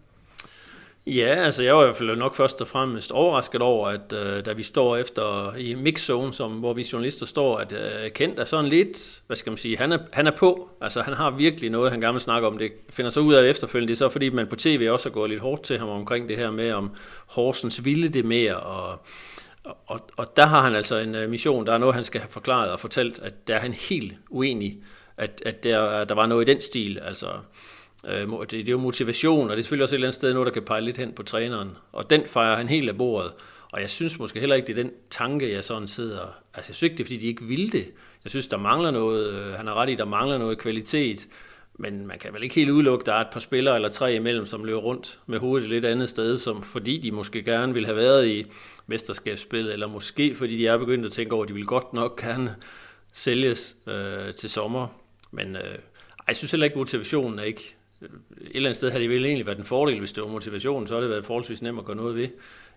Ja, 1.15 1.35
altså 1.35 1.63
jeg 1.63 1.77
var 1.77 1.83
i 1.83 1.85
hvert 1.85 1.97
fald 1.97 2.17
nok 2.17 2.37
først 2.37 2.61
og 2.61 2.69
fremmest 2.69 3.13
overrasket 3.13 3.63
over, 3.63 3.89
at 3.89 4.13
øh, 4.13 4.45
da 4.45 4.53
vi 4.53 4.63
står 4.63 4.97
efter 4.97 5.55
i 5.55 5.75
mixzone, 5.75 6.33
som, 6.33 6.53
hvor 6.53 6.73
vi 6.73 6.87
journalister 6.93 7.27
står, 7.27 7.59
at 7.59 7.73
øh, 7.73 8.11
Kent 8.11 8.39
er 8.39 8.45
sådan 8.45 8.71
lidt, 8.71 9.23
hvad 9.27 9.37
skal 9.37 9.51
man 9.51 9.57
sige, 9.57 9.79
han 9.79 9.93
er, 9.93 9.99
han 10.13 10.27
er 10.27 10.37
på. 10.37 10.69
Altså 10.81 11.03
han 11.03 11.15
har 11.15 11.31
virkelig 11.31 11.71
noget, 11.71 11.91
han 11.91 12.01
gerne 12.01 12.13
vil 12.13 12.21
snakke 12.21 12.47
om. 12.47 12.59
Det 12.59 12.73
finder 12.91 13.11
så 13.11 13.21
ud 13.21 13.35
af 13.35 13.49
efterfølgende. 13.49 13.89
Det 13.89 13.95
er 13.95 13.99
så 13.99 14.09
fordi, 14.09 14.29
man 14.29 14.47
på 14.47 14.57
tv 14.57 14.89
også 14.91 15.09
har 15.09 15.15
gået 15.15 15.31
lidt 15.31 15.41
hårdt 15.41 15.63
til 15.63 15.79
ham 15.79 15.89
omkring 15.89 16.29
det 16.29 16.37
her 16.37 16.51
med, 16.51 16.73
om 16.73 16.91
Horsens 17.27 17.85
ville 17.85 18.09
det 18.09 18.25
mere, 18.25 18.57
og 18.57 18.99
og, 19.87 20.11
og 20.17 20.37
der 20.37 20.47
har 20.47 20.63
han 20.63 20.75
altså 20.75 20.97
en 20.97 21.15
øh, 21.15 21.31
mission, 21.31 21.67
der 21.67 21.73
er 21.73 21.79
noget, 21.79 21.95
han 21.95 22.05
skal 22.05 22.21
have 22.21 22.31
forklaret 22.31 22.71
og 22.71 22.81
fortalt, 22.81 23.19
at 23.19 23.49
der 23.49 23.55
er 23.55 23.61
han 23.61 23.73
helt 23.73 24.15
uenig, 24.31 24.79
at, 25.17 25.43
at 25.47 25.65
der, 25.65 26.05
der 26.05 26.15
var 26.15 26.27
noget 26.27 26.49
i 26.49 26.53
den 26.53 26.61
stil, 26.61 26.99
altså 26.99 27.27
Øh, 28.07 28.29
det, 28.29 28.51
det 28.51 28.69
er 28.69 28.73
jo 28.73 28.79
motivation, 28.79 29.51
og 29.51 29.57
det 29.57 29.59
er 29.59 29.63
selvfølgelig 29.63 29.83
også 29.83 29.95
et 29.95 29.97
eller 29.97 30.07
andet 30.07 30.15
sted 30.15 30.33
noget, 30.33 30.47
der 30.47 30.53
kan 30.53 30.63
pege 30.63 30.81
lidt 30.81 30.97
hen 30.97 31.13
på 31.13 31.23
træneren. 31.23 31.71
Og 31.93 32.11
den 32.11 32.27
fejrer 32.27 32.57
han 32.57 32.69
helt 32.69 32.89
af 32.89 32.99
bordet. 32.99 33.33
Og 33.73 33.81
jeg 33.81 33.91
synes 33.91 34.19
måske 34.19 34.41
heller 34.41 34.57
ikke, 34.57 34.67
det 34.67 34.79
er 34.79 34.83
den 34.83 34.93
tanke, 35.11 35.53
jeg 35.53 35.65
sådan 35.65 35.89
sidder... 35.89 36.21
Altså, 36.55 36.71
jeg 36.71 36.75
synes 36.75 36.83
ikke, 36.83 36.95
det 36.95 37.01
er, 37.01 37.05
fordi 37.05 37.17
de 37.17 37.27
ikke 37.27 37.45
vil 37.45 37.73
det. 37.73 37.91
Jeg 38.25 38.31
synes, 38.31 38.47
der 38.47 38.57
mangler 38.57 38.91
noget... 38.91 39.33
Øh, 39.35 39.55
han 39.55 39.67
har 39.67 39.75
ret 39.75 39.91
i, 39.91 39.95
der 39.95 40.05
mangler 40.05 40.39
noget 40.39 40.59
kvalitet. 40.59 41.29
Men 41.81 42.07
man 42.07 42.19
kan 42.19 42.35
vel 42.35 42.43
ikke 42.43 42.55
helt 42.55 42.71
udelukke, 42.71 43.07
der 43.07 43.15
er 43.15 43.21
et 43.21 43.27
par 43.33 43.41
spillere 43.41 43.75
eller 43.75 43.89
tre 43.89 44.15
imellem, 44.15 44.47
som 44.47 44.65
løber 44.65 44.81
rundt 44.81 45.21
med 45.27 45.39
hovedet 45.39 45.65
et 45.65 45.71
lidt 45.71 45.85
andet 45.85 46.09
sted, 46.09 46.37
som 46.37 46.63
fordi 46.63 46.99
de 46.99 47.13
måske 47.13 47.43
gerne 47.43 47.75
vil 47.75 47.85
have 47.85 47.97
været 47.97 48.29
i 48.29 48.47
mesterskabsspillet, 48.87 49.73
eller 49.73 49.87
måske 49.87 50.35
fordi 50.35 50.57
de 50.57 50.67
er 50.67 50.79
begyndt 50.79 51.07
at 51.07 51.13
tænke 51.13 51.35
over, 51.35 51.43
at 51.43 51.49
de 51.49 51.55
vil 51.55 51.67
godt 51.67 51.93
nok 51.93 52.21
gerne 52.21 52.55
sælges 53.13 53.77
øh, 53.87 54.35
til 54.35 54.51
sommer. 54.51 54.89
Men 55.31 55.57
øh, 55.57 55.79
jeg 56.29 56.37
synes 56.37 56.51
heller 56.51 56.65
ikke, 56.65 56.79
motivationen 56.79 57.39
er 57.39 57.43
ikke 57.43 57.77
et 58.03 58.11
eller 58.41 58.69
andet 58.69 58.77
sted 58.77 58.91
har 58.91 58.99
det 58.99 59.11
vel 59.11 59.25
egentlig 59.25 59.47
været 59.47 59.59
en 59.59 59.65
fordel, 59.65 59.99
hvis 59.99 60.13
det 60.13 60.25
var 60.25 60.31
motivationen, 60.31 60.87
så 60.87 60.95
har 60.95 61.01
det 61.01 61.11
været 61.11 61.25
forholdsvis 61.25 61.63
nemt 61.63 61.79
at 61.79 61.85
gøre 61.85 61.97
noget 61.97 62.15
ved. 62.15 62.29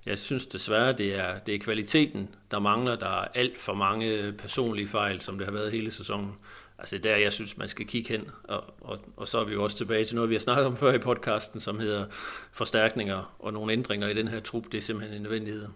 Jeg 0.05 0.19
synes 0.19 0.45
desværre, 0.45 0.93
det 0.93 1.15
er, 1.15 1.39
det 1.39 1.55
er 1.55 1.59
kvaliteten, 1.59 2.29
der 2.51 2.59
mangler. 2.59 2.95
Der 2.95 3.21
er 3.21 3.27
alt 3.35 3.57
for 3.57 3.73
mange 3.73 4.33
personlige 4.37 4.87
fejl, 4.87 5.21
som 5.21 5.37
det 5.37 5.47
har 5.47 5.53
været 5.53 5.71
hele 5.71 5.91
sæsonen. 5.91 6.33
Altså 6.79 6.97
det 6.97 7.05
er 7.05 7.13
der, 7.13 7.21
jeg 7.21 7.33
synes, 7.33 7.57
man 7.57 7.67
skal 7.67 7.87
kigge 7.87 8.09
hen. 8.09 8.31
Og, 8.43 8.63
og, 8.81 8.99
og 9.17 9.27
så 9.27 9.39
er 9.39 9.43
vi 9.43 9.53
jo 9.53 9.63
også 9.63 9.77
tilbage 9.77 10.05
til 10.05 10.15
noget, 10.15 10.29
vi 10.29 10.35
har 10.35 10.39
snakket 10.39 10.65
om 10.65 10.77
før 10.77 10.93
i 10.93 10.97
podcasten, 10.97 11.59
som 11.59 11.79
hedder 11.79 12.05
forstærkninger 12.51 13.35
og 13.39 13.53
nogle 13.53 13.73
ændringer 13.73 14.07
i 14.07 14.13
den 14.13 14.27
her 14.27 14.39
trup. 14.39 14.63
Det 14.71 14.77
er 14.77 14.81
simpelthen 14.81 15.15
en 15.15 15.21
nødvendighed. 15.21 15.67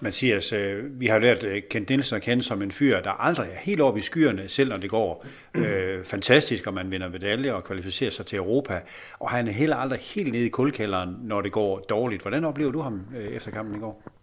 Mathias, 0.00 0.52
øh, 0.52 1.00
vi 1.00 1.06
har 1.06 1.18
lært 1.18 1.44
øh, 1.44 1.62
Kent 1.70 1.88
Nielsen 1.88 2.16
at 2.16 2.22
kende 2.22 2.42
som 2.42 2.62
en 2.62 2.72
fyr, 2.72 3.00
der 3.00 3.10
aldrig 3.10 3.48
er 3.52 3.58
helt 3.58 3.80
oppe 3.80 4.00
i 4.00 4.02
skyerne, 4.02 4.48
selv 4.48 4.68
når 4.68 4.76
det 4.76 4.90
går 4.90 5.26
øh, 5.54 6.04
fantastisk, 6.04 6.66
og 6.66 6.74
man 6.74 6.90
vinder 6.90 7.08
medaljer 7.08 7.52
og 7.52 7.64
kvalificerer 7.64 8.10
sig 8.10 8.26
til 8.26 8.36
Europa. 8.36 8.80
Og 9.18 9.30
han 9.30 9.48
er 9.48 9.52
heller 9.52 9.76
aldrig 9.76 9.98
helt 10.00 10.32
nede 10.32 10.46
i 10.46 10.48
kuldkælderen, 10.48 11.16
når 11.22 11.40
det 11.40 11.52
går 11.52 11.78
dårligt. 11.78 12.22
Hvordan 12.22 12.44
oplever 12.44 12.72
du 12.72 12.80
ham 12.80 13.00
øh, 13.16 13.24
efter 13.24 13.50
kampen 13.50 13.76
i 13.76 13.78
går? 13.78 14.15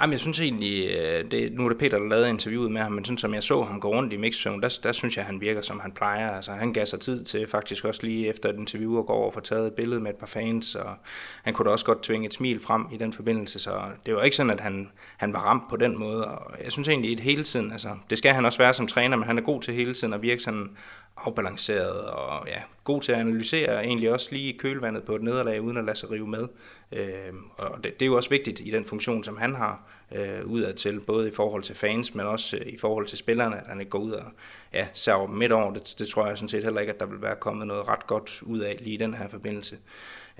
Jamen, 0.00 0.12
jeg 0.12 0.20
synes 0.20 0.40
egentlig, 0.40 0.90
øh, 0.90 1.30
det, 1.30 1.52
nu 1.52 1.64
er 1.64 1.68
det 1.68 1.78
Peter, 1.78 1.98
der 1.98 2.08
lavede 2.08 2.28
interviewet 2.28 2.72
med 2.72 2.80
ham, 2.80 2.92
men 2.92 3.04
sådan 3.04 3.18
som 3.18 3.34
jeg 3.34 3.42
så 3.42 3.62
ham 3.62 3.80
gå 3.80 3.88
rundt 3.88 4.12
i 4.12 4.16
mixzone, 4.16 4.62
der, 4.62 4.78
der 4.82 4.92
synes 4.92 5.16
jeg, 5.16 5.24
han 5.24 5.40
virker, 5.40 5.60
som 5.60 5.80
han 5.80 5.92
plejer. 5.92 6.30
Altså, 6.30 6.52
han 6.52 6.72
gav 6.72 6.86
sig 6.86 7.00
tid 7.00 7.24
til 7.24 7.46
faktisk 7.46 7.84
også 7.84 8.06
lige 8.06 8.28
efter 8.28 8.48
et 8.48 8.56
interview 8.56 8.98
at 8.98 9.06
gå 9.06 9.12
over 9.12 9.26
og 9.26 9.32
få 9.32 9.40
taget 9.40 9.66
et 9.66 9.72
billede 9.72 10.00
med 10.00 10.10
et 10.10 10.16
par 10.16 10.26
fans, 10.26 10.74
og 10.74 10.94
han 11.42 11.54
kunne 11.54 11.66
da 11.66 11.70
også 11.70 11.84
godt 11.84 12.02
tvinge 12.02 12.26
et 12.26 12.34
smil 12.34 12.60
frem 12.60 12.86
i 12.92 12.96
den 12.96 13.12
forbindelse, 13.12 13.58
så 13.58 13.80
det 14.06 14.14
var 14.14 14.22
ikke 14.22 14.36
sådan, 14.36 14.50
at 14.50 14.60
han, 14.60 14.90
han 15.16 15.32
var 15.32 15.40
ramt 15.40 15.70
på 15.70 15.76
den 15.76 15.98
måde, 15.98 16.24
og 16.24 16.64
jeg 16.64 16.72
synes 16.72 16.88
egentlig, 16.88 17.12
at 17.12 17.20
hele 17.20 17.44
tiden, 17.44 17.72
altså, 17.72 17.88
det 18.10 18.18
skal 18.18 18.34
han 18.34 18.44
også 18.44 18.58
være 18.58 18.74
som 18.74 18.86
træner, 18.86 19.16
men 19.16 19.26
han 19.26 19.38
er 19.38 19.42
god 19.42 19.60
til 19.60 19.74
hele 19.74 19.94
tiden 19.94 20.14
at 20.14 20.22
virke 20.22 20.42
sådan 20.42 20.70
afbalanceret 21.16 22.00
og 22.00 22.46
ja, 22.46 22.62
god 22.84 23.00
til 23.00 23.12
at 23.12 23.18
analysere 23.18 23.84
egentlig 23.84 24.12
også 24.12 24.28
lige 24.32 24.58
kølvandet 24.58 25.02
på 25.02 25.14
et 25.14 25.22
nederlag, 25.22 25.60
uden 25.60 25.76
at 25.76 25.84
lade 25.84 25.96
sig 25.96 26.10
rive 26.10 26.26
med. 26.26 26.48
Øh, 26.94 27.32
og 27.56 27.84
det, 27.84 28.00
det 28.00 28.02
er 28.02 28.06
jo 28.06 28.16
også 28.16 28.30
vigtigt 28.30 28.60
i 28.60 28.70
den 28.70 28.84
funktion, 28.84 29.24
som 29.24 29.36
han 29.36 29.54
har 29.54 29.90
øh, 30.14 30.46
udadtil, 30.46 31.00
både 31.00 31.28
i 31.28 31.30
forhold 31.30 31.62
til 31.62 31.74
fans, 31.74 32.14
men 32.14 32.26
også 32.26 32.56
øh, 32.56 32.66
i 32.66 32.78
forhold 32.78 33.06
til 33.06 33.18
spillerne, 33.18 33.56
at 33.56 33.66
han 33.66 33.80
ikke 33.80 33.90
går 33.90 33.98
ud 33.98 34.12
og 34.12 34.24
ja, 34.72 34.86
ser 34.94 35.26
midt 35.26 35.52
over. 35.52 35.72
Det, 35.72 35.94
det 35.98 36.08
tror 36.08 36.26
jeg 36.26 36.38
sådan 36.38 36.48
set 36.48 36.64
heller 36.64 36.80
ikke, 36.80 36.92
at 36.92 37.00
der 37.00 37.06
vil 37.06 37.22
være 37.22 37.36
kommet 37.36 37.66
noget 37.66 37.88
ret 37.88 38.06
godt 38.06 38.42
ud 38.42 38.58
af 38.58 38.76
lige 38.80 38.94
i 38.94 38.96
den 38.96 39.14
her 39.14 39.28
forbindelse. 39.28 39.76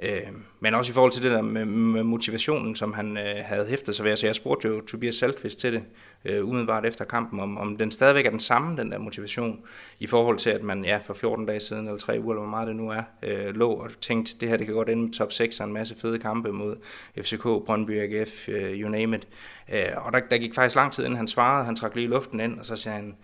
Øh, 0.02 0.28
men 0.60 0.74
også 0.74 0.92
i 0.92 0.94
forhold 0.94 1.12
til 1.12 1.22
det 1.22 1.30
der 1.30 1.42
med, 1.42 1.64
med 1.64 2.02
motivationen, 2.02 2.74
som 2.74 2.92
han 2.92 3.16
øh, 3.16 3.44
havde 3.44 3.66
hæftet 3.66 3.94
sig 3.94 4.04
ved. 4.04 4.16
Så 4.16 4.26
jeg 4.26 4.34
spurgte 4.34 4.68
jo 4.68 4.80
Tobias 4.80 5.14
Salkvist 5.14 5.58
til 5.58 5.72
det, 5.72 5.82
øh, 6.24 6.48
umiddelbart 6.48 6.86
efter 6.86 7.04
kampen, 7.04 7.40
om, 7.40 7.58
om 7.58 7.76
den 7.76 7.90
stadigvæk 7.90 8.26
er 8.26 8.30
den 8.30 8.40
samme, 8.40 8.76
den 8.76 8.92
der 8.92 8.98
motivation, 8.98 9.60
i 10.00 10.06
forhold 10.06 10.38
til, 10.38 10.50
at 10.50 10.62
man 10.62 10.84
ja, 10.84 10.98
for 11.06 11.14
14 11.14 11.46
dage 11.46 11.60
siden, 11.60 11.86
eller 11.86 11.98
3 11.98 12.20
uger, 12.20 12.32
eller 12.32 12.42
hvor 12.42 12.50
meget 12.50 12.68
det 12.68 12.76
nu 12.76 12.90
er, 12.90 13.02
øh, 13.22 13.54
lå 13.54 13.70
og 13.70 13.90
tænkte, 14.00 14.36
det 14.40 14.48
her 14.48 14.56
det 14.56 14.66
kan 14.66 14.74
godt 14.74 14.88
ende 14.88 15.02
med 15.02 15.12
top 15.12 15.32
6 15.32 15.60
og 15.60 15.66
en 15.66 15.72
masse 15.72 15.96
fede 16.00 16.18
kampe 16.18 16.52
mod 16.52 16.76
FCK, 17.18 17.42
Brøndby, 17.42 18.00
AGF, 18.00 18.48
øh, 18.48 18.80
you 18.80 18.88
name 18.88 19.16
it. 19.16 19.28
Øh, 19.72 19.88
og 19.96 20.12
der, 20.12 20.20
der 20.30 20.38
gik 20.38 20.54
faktisk 20.54 20.76
lang 20.76 20.92
tid, 20.92 21.04
inden 21.04 21.16
han 21.16 21.28
svarede, 21.28 21.64
han 21.64 21.76
trak 21.76 21.94
lige 21.94 22.08
luften 22.08 22.40
ind, 22.40 22.58
og 22.58 22.66
så 22.66 22.76
sagde 22.76 22.96
han, 22.96 23.16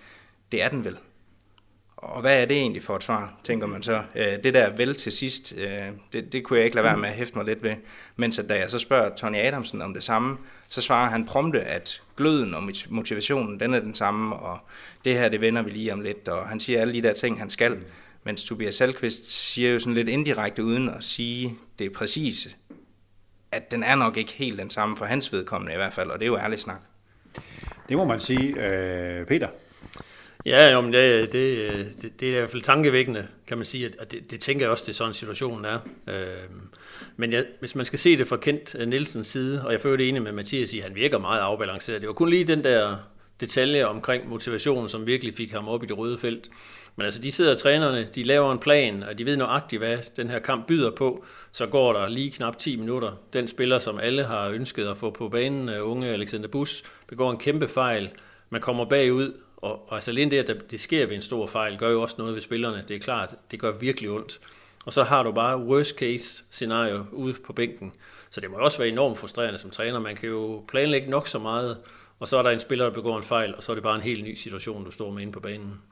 det 0.53 0.63
er 0.63 0.69
den 0.69 0.85
vel. 0.85 0.97
Og 1.97 2.21
hvad 2.21 2.43
er 2.43 2.45
det 2.45 2.57
egentlig 2.57 2.83
for 2.83 2.97
et 2.97 3.03
svar, 3.03 3.35
tænker 3.45 3.67
man 3.67 3.83
så. 3.83 4.03
Øh, 4.15 4.45
det 4.45 4.55
der 4.55 4.71
vel 4.71 4.95
til 4.95 5.13
sidst, 5.13 5.55
øh, 5.57 5.89
det, 6.13 6.33
det 6.33 6.45
kunne 6.45 6.57
jeg 6.57 6.65
ikke 6.65 6.75
lade 6.75 6.85
være 6.85 6.97
med 6.97 7.09
at 7.09 7.15
hæfte 7.15 7.37
mig 7.37 7.47
lidt 7.47 7.63
ved. 7.63 7.75
Mens 8.17 8.39
at 8.39 8.49
da 8.49 8.59
jeg 8.59 8.71
så 8.71 8.79
spørger 8.79 9.15
Tony 9.15 9.37
Adamsen 9.37 9.83
om 9.83 9.95
det 9.95 10.03
samme, 10.03 10.39
så 10.69 10.81
svarer 10.81 11.11
han 11.11 11.25
prompte, 11.25 11.61
at 11.61 12.03
gløden 12.17 12.55
og 12.55 12.63
motivationen, 12.89 13.61
den 13.61 13.75
er 13.75 13.81
den 13.81 13.95
samme, 13.95 14.37
og 14.37 14.59
det 15.05 15.15
her, 15.15 15.29
det 15.29 15.41
vender 15.41 15.63
vi 15.63 15.71
lige 15.71 15.93
om 15.93 16.01
lidt, 16.01 16.29
og 16.29 16.49
han 16.49 16.61
siger 16.61 16.81
alle 16.81 16.95
de 16.95 17.03
der 17.03 17.13
ting, 17.13 17.39
han 17.39 17.51
skal. 17.51 17.79
Mens 18.25 18.45
Tobias 18.45 18.75
Salkvist 18.75 19.31
siger 19.31 19.71
jo 19.73 19.79
sådan 19.79 19.95
lidt 19.95 20.09
indirekte, 20.09 20.65
uden 20.65 20.89
at 20.89 21.05
sige 21.05 21.55
det 21.79 21.93
præcise, 21.93 22.51
at 23.53 23.71
den 23.71 23.83
er 23.83 23.95
nok 23.95 24.17
ikke 24.17 24.33
helt 24.33 24.59
den 24.59 24.71
samme 24.71 24.97
for 24.97 25.05
hans 25.05 25.33
vedkommende 25.33 25.73
i 25.73 25.77
hvert 25.77 25.93
fald, 25.93 26.11
og 26.11 26.19
det 26.19 26.25
er 26.25 26.27
jo 26.27 26.39
ærligt 26.39 26.61
snak. 26.61 26.81
Det 27.89 27.97
må 27.97 28.05
man 28.05 28.21
sige. 28.21 28.67
Øh, 28.67 29.27
Peter? 29.27 29.49
Ja, 30.47 30.73
jo, 30.73 30.81
men 30.81 30.93
det, 30.93 31.33
det, 31.33 32.03
det, 32.03 32.21
det 32.21 32.29
er 32.29 32.33
i 32.33 32.39
hvert 32.39 32.51
fald 32.51 32.63
tankevækkende, 32.63 33.27
kan 33.47 33.59
man 33.59 33.65
sige, 33.65 33.91
og 34.01 34.13
det, 34.13 34.31
det 34.31 34.41
tænker 34.41 34.65
jeg 34.65 34.71
også, 34.71 34.85
det 34.87 34.89
er 34.89 34.95
sådan 34.95 35.15
situationen 35.15 35.65
er. 35.65 35.79
Øh, 36.09 36.25
men 37.17 37.33
jeg, 37.33 37.45
hvis 37.59 37.75
man 37.75 37.85
skal 37.85 37.99
se 37.99 38.19
det 38.19 38.29
fra 38.29 38.37
Kent 38.37 38.75
øh, 38.79 38.89
Nielsens 38.89 39.27
side, 39.27 39.67
og 39.67 39.73
jeg 39.73 39.81
føler 39.81 39.97
det 39.97 40.09
enig 40.09 40.23
med 40.23 40.33
Mathias 40.33 40.73
i, 40.73 40.79
at 40.79 40.85
han 40.85 40.95
virker 40.95 41.19
meget 41.19 41.41
afbalanceret. 41.41 42.01
Det 42.01 42.07
var 42.07 42.15
kun 42.15 42.31
lige 42.31 42.45
den 42.45 42.65
der 42.65 42.97
detalje 43.41 43.87
omkring 43.87 44.29
motivationen, 44.29 44.89
som 44.89 45.07
virkelig 45.07 45.35
fik 45.35 45.53
ham 45.53 45.69
op 45.69 45.83
i 45.83 45.87
det 45.87 45.99
røde 45.99 46.19
felt. 46.19 46.51
Men 46.97 47.05
altså, 47.05 47.21
de 47.21 47.33
sidder 47.33 47.55
trænerne, 47.55 48.09
de 48.15 48.23
laver 48.23 48.53
en 48.53 48.59
plan, 48.59 49.03
og 49.03 49.19
de 49.19 49.27
ved 49.27 49.37
nøjagtigt, 49.37 49.81
hvad 49.81 49.99
den 50.17 50.31
her 50.31 50.39
kamp 50.39 50.67
byder 50.67 50.91
på. 50.91 51.25
Så 51.53 51.67
går 51.67 51.93
der 51.93 52.09
lige 52.09 52.31
knap 52.31 52.59
10 52.59 52.77
minutter. 52.77 53.13
Den 53.33 53.49
spiller, 53.49 53.79
som 53.79 53.99
alle 53.99 54.25
har 54.25 54.49
ønsket 54.49 54.87
at 54.87 54.97
få 54.97 55.11
på 55.11 55.29
banen, 55.29 55.69
øh, 55.69 55.91
unge 55.91 56.09
Alexander 56.09 56.49
Bus, 56.49 56.83
begår 57.07 57.31
en 57.31 57.39
kæmpe 57.39 57.69
fejl. 57.69 58.11
Man 58.51 58.61
kommer 58.61 58.85
bagud, 58.85 59.33
og, 59.57 59.89
og 59.89 59.95
altså 59.95 60.11
alene 60.11 60.31
det, 60.31 60.51
at 60.51 60.71
det 60.71 60.81
sker 60.81 61.07
ved 61.07 61.15
en 61.15 61.23
stor 61.23 61.47
fejl, 61.47 61.79
gør 61.79 61.91
jo 61.91 62.03
også 62.03 62.15
noget 62.19 62.35
ved 62.35 62.41
spillerne. 62.41 62.85
Det 62.89 62.97
er 62.97 63.01
klart, 63.01 63.35
det 63.51 63.61
gør 63.61 63.73
virkelig 63.73 64.11
ondt. 64.11 64.41
Og 64.85 64.93
så 64.93 65.03
har 65.03 65.23
du 65.23 65.33
bare 65.33 65.59
worst 65.59 65.99
case 65.99 66.45
scenario 66.51 67.05
ude 67.13 67.35
på 67.47 67.53
bænken. 67.53 67.93
Så 68.31 68.41
det 68.41 68.51
må 68.51 68.57
også 68.57 68.79
være 68.79 68.89
enormt 68.89 69.19
frustrerende 69.19 69.59
som 69.59 69.71
træner. 69.71 69.99
Man 70.01 70.17
kan 70.17 70.29
jo 70.29 70.65
planlægge 70.69 71.11
nok 71.11 71.29
så 71.29 71.39
meget, 71.39 71.79
og 72.21 72.29
så 72.29 72.39
er 72.39 72.43
der 72.43 72.51
en 72.51 72.61
spiller, 72.61 72.85
der 72.85 72.93
begår 72.93 73.17
en 73.17 73.23
fejl, 73.23 73.55
og 73.55 73.63
så 73.63 73.73
er 73.73 73.75
det 73.75 73.83
bare 73.83 73.97
en 73.97 74.03
helt 74.03 74.25
ny 74.25 74.35
situation, 74.35 74.85
du 74.85 74.91
står 74.91 75.11
med 75.11 75.23
inde 75.23 75.33
på 75.33 75.41
banen. 75.41 75.83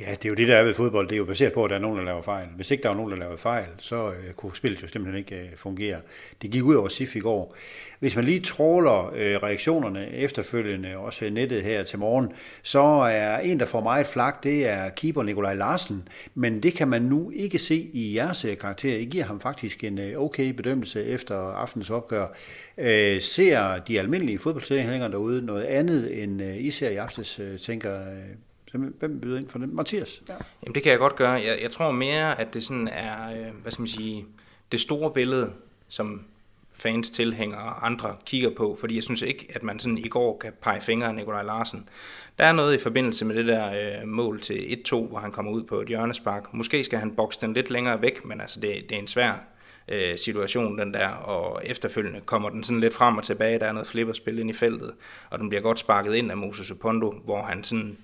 Ja, 0.00 0.10
det 0.10 0.24
er 0.24 0.28
jo 0.28 0.34
det, 0.34 0.48
der 0.48 0.56
er 0.56 0.64
ved 0.64 0.74
fodbold. 0.74 1.08
Det 1.08 1.14
er 1.14 1.18
jo 1.18 1.24
baseret 1.24 1.52
på, 1.52 1.64
at 1.64 1.70
der 1.70 1.76
er 1.76 1.80
nogen, 1.80 1.98
der 1.98 2.04
laver 2.04 2.22
fejl. 2.22 2.48
Hvis 2.56 2.70
ikke 2.70 2.82
der 2.82 2.88
var 2.88 2.96
nogen, 2.96 3.12
der 3.12 3.18
laver 3.18 3.36
fejl, 3.36 3.66
så 3.78 4.10
øh, 4.10 4.32
kunne 4.36 4.56
spillet 4.56 4.82
jo 4.82 4.88
simpelthen 4.88 5.18
ikke 5.18 5.36
øh, 5.36 5.56
fungere. 5.56 6.00
Det 6.42 6.50
gik 6.50 6.62
ud 6.62 6.74
over 6.74 6.88
SIF 6.88 7.16
i 7.16 7.18
går. 7.18 7.56
Hvis 7.98 8.16
man 8.16 8.24
lige 8.24 8.40
tråler 8.40 9.12
øh, 9.14 9.36
reaktionerne 9.36 10.10
efterfølgende, 10.10 10.96
også 10.96 11.30
nettet 11.30 11.62
her 11.62 11.84
til 11.84 11.98
morgen, 11.98 12.32
så 12.62 12.82
er 13.10 13.38
en, 13.38 13.60
der 13.60 13.66
får 13.66 13.80
meget 13.80 14.06
flak, 14.06 14.44
det 14.44 14.68
er 14.68 14.88
keeper 14.88 15.22
Nikolaj 15.22 15.54
Larsen. 15.54 16.08
Men 16.34 16.62
det 16.62 16.74
kan 16.74 16.88
man 16.88 17.02
nu 17.02 17.30
ikke 17.30 17.58
se 17.58 17.90
i 17.92 18.16
jeres 18.16 18.44
øh, 18.44 18.58
karakter. 18.58 18.96
I 18.96 19.04
giver 19.04 19.24
ham 19.24 19.40
faktisk 19.40 19.84
en 19.84 19.98
øh, 19.98 20.18
okay 20.18 20.48
bedømmelse 20.48 21.04
efter 21.04 21.36
aftens 21.36 21.90
opgør. 21.90 22.26
Øh, 22.78 23.20
ser 23.20 23.78
de 23.78 23.98
almindelige 23.98 24.38
fodboldtilhængere 24.38 25.10
derude 25.10 25.46
noget 25.46 25.64
andet, 25.64 26.22
end 26.22 26.42
øh, 26.42 26.64
I 26.64 26.70
ser 26.70 26.88
i 26.88 26.96
aftes, 26.96 27.40
øh, 27.40 27.58
tænker 27.58 28.00
øh, 28.00 28.34
Hvem 28.78 29.20
byder 29.20 29.38
ind 29.38 29.48
for 29.48 29.58
det? 29.58 29.72
Mathias? 29.72 30.22
Ja. 30.28 30.34
Jamen 30.62 30.74
det 30.74 30.82
kan 30.82 30.92
jeg 30.92 30.98
godt 30.98 31.16
gøre. 31.16 31.30
Jeg, 31.30 31.58
jeg 31.62 31.70
tror 31.70 31.90
mere, 31.90 32.40
at 32.40 32.54
det 32.54 32.62
sådan 32.62 32.88
er, 32.88 33.30
øh, 33.30 33.54
hvad 33.62 33.72
skal 33.72 33.82
man 33.82 33.88
sige, 33.88 34.26
det 34.72 34.80
store 34.80 35.10
billede, 35.10 35.52
som 35.88 36.24
fans, 36.72 37.10
tilhængere 37.10 37.62
og 37.62 37.86
andre 37.86 38.16
kigger 38.26 38.50
på, 38.50 38.76
fordi 38.80 38.94
jeg 38.94 39.02
synes 39.02 39.22
ikke, 39.22 39.46
at 39.54 39.62
man 39.62 39.78
sådan 39.78 39.98
i 39.98 40.08
går 40.08 40.38
kan 40.38 40.52
pege 40.62 40.80
fingre 40.80 41.08
af 41.08 41.14
Nikolaj 41.14 41.42
Larsen. 41.42 41.88
Der 42.38 42.44
er 42.44 42.52
noget 42.52 42.74
i 42.74 42.78
forbindelse 42.78 43.24
med 43.24 43.34
det 43.34 43.46
der 43.46 44.00
øh, 44.00 44.08
mål 44.08 44.40
til 44.40 44.84
1-2, 44.88 44.96
hvor 44.96 45.18
han 45.18 45.32
kommer 45.32 45.52
ud 45.52 45.62
på 45.62 45.80
et 45.80 45.88
hjørnespark. 45.88 46.54
Måske 46.54 46.84
skal 46.84 46.98
han 46.98 47.14
bokse 47.16 47.40
den 47.40 47.54
lidt 47.54 47.70
længere 47.70 48.02
væk, 48.02 48.24
men 48.24 48.40
altså 48.40 48.60
det, 48.60 48.88
det 48.88 48.92
er 48.92 48.98
en 48.98 49.06
svær 49.06 49.32
øh, 49.88 50.18
situation, 50.18 50.78
den 50.78 50.94
der, 50.94 51.08
og 51.08 51.62
efterfølgende 51.64 52.20
kommer 52.20 52.50
den 52.50 52.64
sådan 52.64 52.80
lidt 52.80 52.94
frem 52.94 53.16
og 53.16 53.24
tilbage, 53.24 53.58
der 53.58 53.66
er 53.66 53.72
noget 53.72 53.88
flipperspil 53.88 54.38
ind 54.38 54.50
i 54.50 54.52
feltet, 54.52 54.92
og 55.30 55.38
den 55.38 55.48
bliver 55.48 55.62
godt 55.62 55.78
sparket 55.78 56.14
ind 56.14 56.30
af 56.30 56.36
Moses 56.36 56.70
Opondo, 56.70 57.10
hvor 57.24 57.42
han 57.42 57.64
sådan 57.64 57.88
Øh, 57.90 57.96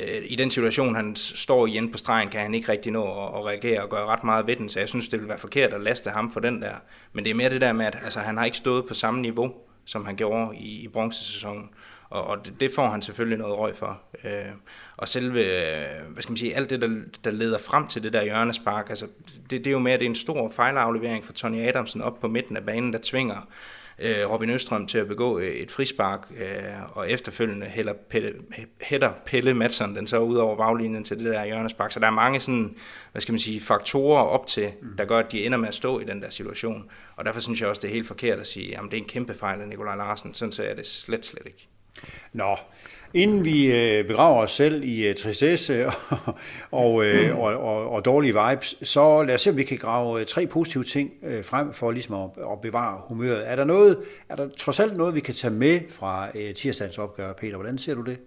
Øh, 0.00 0.22
i 0.24 0.36
den 0.36 0.50
situation, 0.50 0.94
han 0.94 1.16
står 1.16 1.66
igen 1.66 1.92
på 1.92 1.98
stregen, 1.98 2.28
kan 2.28 2.40
han 2.40 2.54
ikke 2.54 2.72
rigtig 2.72 2.92
nå 2.92 3.02
at, 3.02 3.38
at 3.38 3.46
reagere 3.46 3.82
og 3.82 3.88
gøre 3.88 4.06
ret 4.06 4.24
meget 4.24 4.46
ved 4.46 4.56
den, 4.56 4.68
så 4.68 4.78
jeg 4.78 4.88
synes, 4.88 5.08
det 5.08 5.20
vil 5.20 5.28
være 5.28 5.38
forkert 5.38 5.72
at 5.72 5.80
laste 5.80 6.10
ham 6.10 6.32
for 6.32 6.40
den 6.40 6.62
der. 6.62 6.74
Men 7.12 7.24
det 7.24 7.30
er 7.30 7.34
mere 7.34 7.50
det 7.50 7.60
der 7.60 7.72
med, 7.72 7.86
at 7.86 7.98
altså, 8.04 8.20
han 8.20 8.36
har 8.36 8.44
ikke 8.44 8.56
stået 8.56 8.86
på 8.86 8.94
samme 8.94 9.20
niveau, 9.20 9.52
som 9.84 10.04
han 10.04 10.16
gjorde 10.16 10.56
i, 10.56 10.84
i 10.84 10.88
bronzesæsonen. 10.88 11.70
Og, 12.10 12.24
og 12.24 12.46
det, 12.46 12.60
det 12.60 12.72
får 12.74 12.88
han 12.88 13.02
selvfølgelig 13.02 13.38
noget 13.38 13.58
røg 13.58 13.76
for. 13.76 14.00
Øh, 14.24 14.52
og 14.96 15.08
selve, 15.08 15.40
øh, 15.40 16.12
hvad 16.12 16.22
skal 16.22 16.32
man 16.32 16.36
sige, 16.36 16.56
alt 16.56 16.70
det, 16.70 16.82
der, 16.82 16.88
der 17.24 17.30
leder 17.30 17.58
frem 17.58 17.86
til 17.86 18.02
det 18.02 18.12
der 18.12 18.22
hjørnespark, 18.22 18.86
altså, 18.88 19.06
det, 19.50 19.50
det 19.50 19.66
er 19.66 19.70
jo 19.70 19.78
mere, 19.78 19.98
det 19.98 20.04
er 20.04 20.08
en 20.08 20.14
stor 20.14 20.50
fejlaflevering 20.50 21.24
for 21.24 21.32
Tony 21.32 21.68
Adamsen 21.68 22.02
op 22.02 22.20
på 22.20 22.28
midten 22.28 22.56
af 22.56 22.66
banen, 22.66 22.92
der 22.92 22.98
tvinger 23.02 23.48
øh, 24.02 24.30
Robin 24.30 24.50
Østrøm 24.50 24.86
til 24.86 24.98
at 24.98 25.08
begå 25.08 25.38
øh, 25.38 25.50
et 25.50 25.70
frispark, 25.70 26.26
øh, 26.36 26.96
og 26.96 27.10
efterfølgende 27.10 27.66
hælder 27.66 27.92
Pelle, 28.10 28.34
hætter 28.80 29.12
Pelle 29.26 29.54
Madsen 29.54 29.96
den 29.96 30.06
så 30.06 30.18
ud 30.18 30.36
over 30.36 30.56
baglinjen 30.56 31.04
til 31.04 31.18
det 31.18 31.24
der 31.24 31.44
hjørnespark. 31.44 31.92
Så 31.92 32.00
der 32.00 32.06
er 32.06 32.10
mange 32.10 32.40
sådan, 32.40 32.76
hvad 33.12 33.22
skal 33.22 33.32
man 33.32 33.38
sige, 33.38 33.60
faktorer 33.60 34.22
op 34.22 34.46
til, 34.46 34.72
mm. 34.82 34.96
der 34.96 35.04
gør, 35.04 35.18
at 35.18 35.32
de 35.32 35.46
ender 35.46 35.58
med 35.58 35.68
at 35.68 35.74
stå 35.74 36.00
i 36.00 36.04
den 36.04 36.22
der 36.22 36.30
situation. 36.30 36.90
Og 37.16 37.24
derfor 37.24 37.40
synes 37.40 37.60
jeg 37.60 37.68
også, 37.68 37.80
det 37.80 37.88
er 37.88 37.92
helt 37.92 38.06
forkert 38.06 38.38
at 38.38 38.46
sige, 38.46 38.78
at 38.78 38.82
det 38.84 38.94
er 38.94 39.02
en 39.02 39.08
kæmpe 39.08 39.34
fejl 39.34 39.60
af 39.60 39.68
Nikolaj 39.68 39.96
Larsen. 39.96 40.34
Sådan 40.34 40.52
ser 40.52 40.64
jeg 40.64 40.76
det 40.76 40.86
slet, 40.86 41.26
slet 41.26 41.46
ikke. 41.46 41.68
Nå, 42.32 42.56
Inden 43.14 43.44
vi 43.44 43.72
øh, 43.72 44.06
begraver 44.06 44.42
os 44.42 44.52
selv 44.52 44.84
i 44.84 45.06
øh, 45.06 45.16
tristesse 45.16 45.86
og, 46.10 46.34
og, 46.70 47.04
øh, 47.04 47.38
og, 47.38 47.56
og, 47.56 47.90
og 47.90 48.04
dårlige 48.04 48.34
vibes, 48.48 48.76
så 48.82 49.22
lad 49.22 49.34
os 49.34 49.40
se, 49.40 49.50
om 49.50 49.56
vi 49.56 49.64
kan 49.64 49.78
grave 49.78 50.20
øh, 50.20 50.26
tre 50.26 50.46
positive 50.46 50.84
ting 50.84 51.12
øh, 51.22 51.44
frem 51.44 51.72
for 51.72 51.90
ligesom 51.90 52.14
at, 52.14 52.30
at 52.52 52.60
bevare 52.60 53.00
humøret. 53.08 53.50
Er 53.50 53.56
der, 53.56 53.64
noget, 53.64 53.98
er 54.28 54.36
der 54.36 54.48
trods 54.58 54.80
alt 54.80 54.96
noget, 54.96 55.14
vi 55.14 55.20
kan 55.20 55.34
tage 55.34 55.54
med 55.54 55.80
fra 55.90 56.28
øh, 56.34 56.54
tirsdagens 56.54 56.98
opgør, 56.98 57.32
Peter? 57.32 57.56
Hvordan 57.56 57.78
ser 57.78 57.94
du 57.94 58.02
det? 58.02 58.18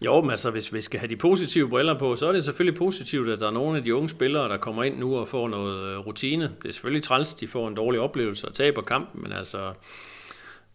Jo, 0.00 0.20
men 0.20 0.30
altså, 0.30 0.50
hvis 0.50 0.72
vi 0.72 0.80
skal 0.80 1.00
have 1.00 1.08
de 1.08 1.16
positive 1.16 1.68
briller 1.68 1.98
på, 1.98 2.16
så 2.16 2.28
er 2.28 2.32
det 2.32 2.44
selvfølgelig 2.44 2.78
positivt, 2.78 3.28
at 3.28 3.40
der 3.40 3.46
er 3.46 3.50
nogle 3.50 3.78
af 3.78 3.84
de 3.84 3.94
unge 3.94 4.08
spillere, 4.08 4.48
der 4.48 4.56
kommer 4.56 4.84
ind 4.84 4.98
nu 4.98 5.16
og 5.16 5.28
får 5.28 5.48
noget 5.48 6.06
rutine. 6.06 6.44
Det 6.62 6.68
er 6.68 6.72
selvfølgelig 6.72 7.02
træls, 7.02 7.34
de 7.34 7.48
får 7.48 7.68
en 7.68 7.74
dårlig 7.74 8.00
oplevelse 8.00 8.48
og 8.48 8.54
taber 8.54 8.82
kampen, 8.82 9.22
men 9.22 9.32
altså, 9.32 9.72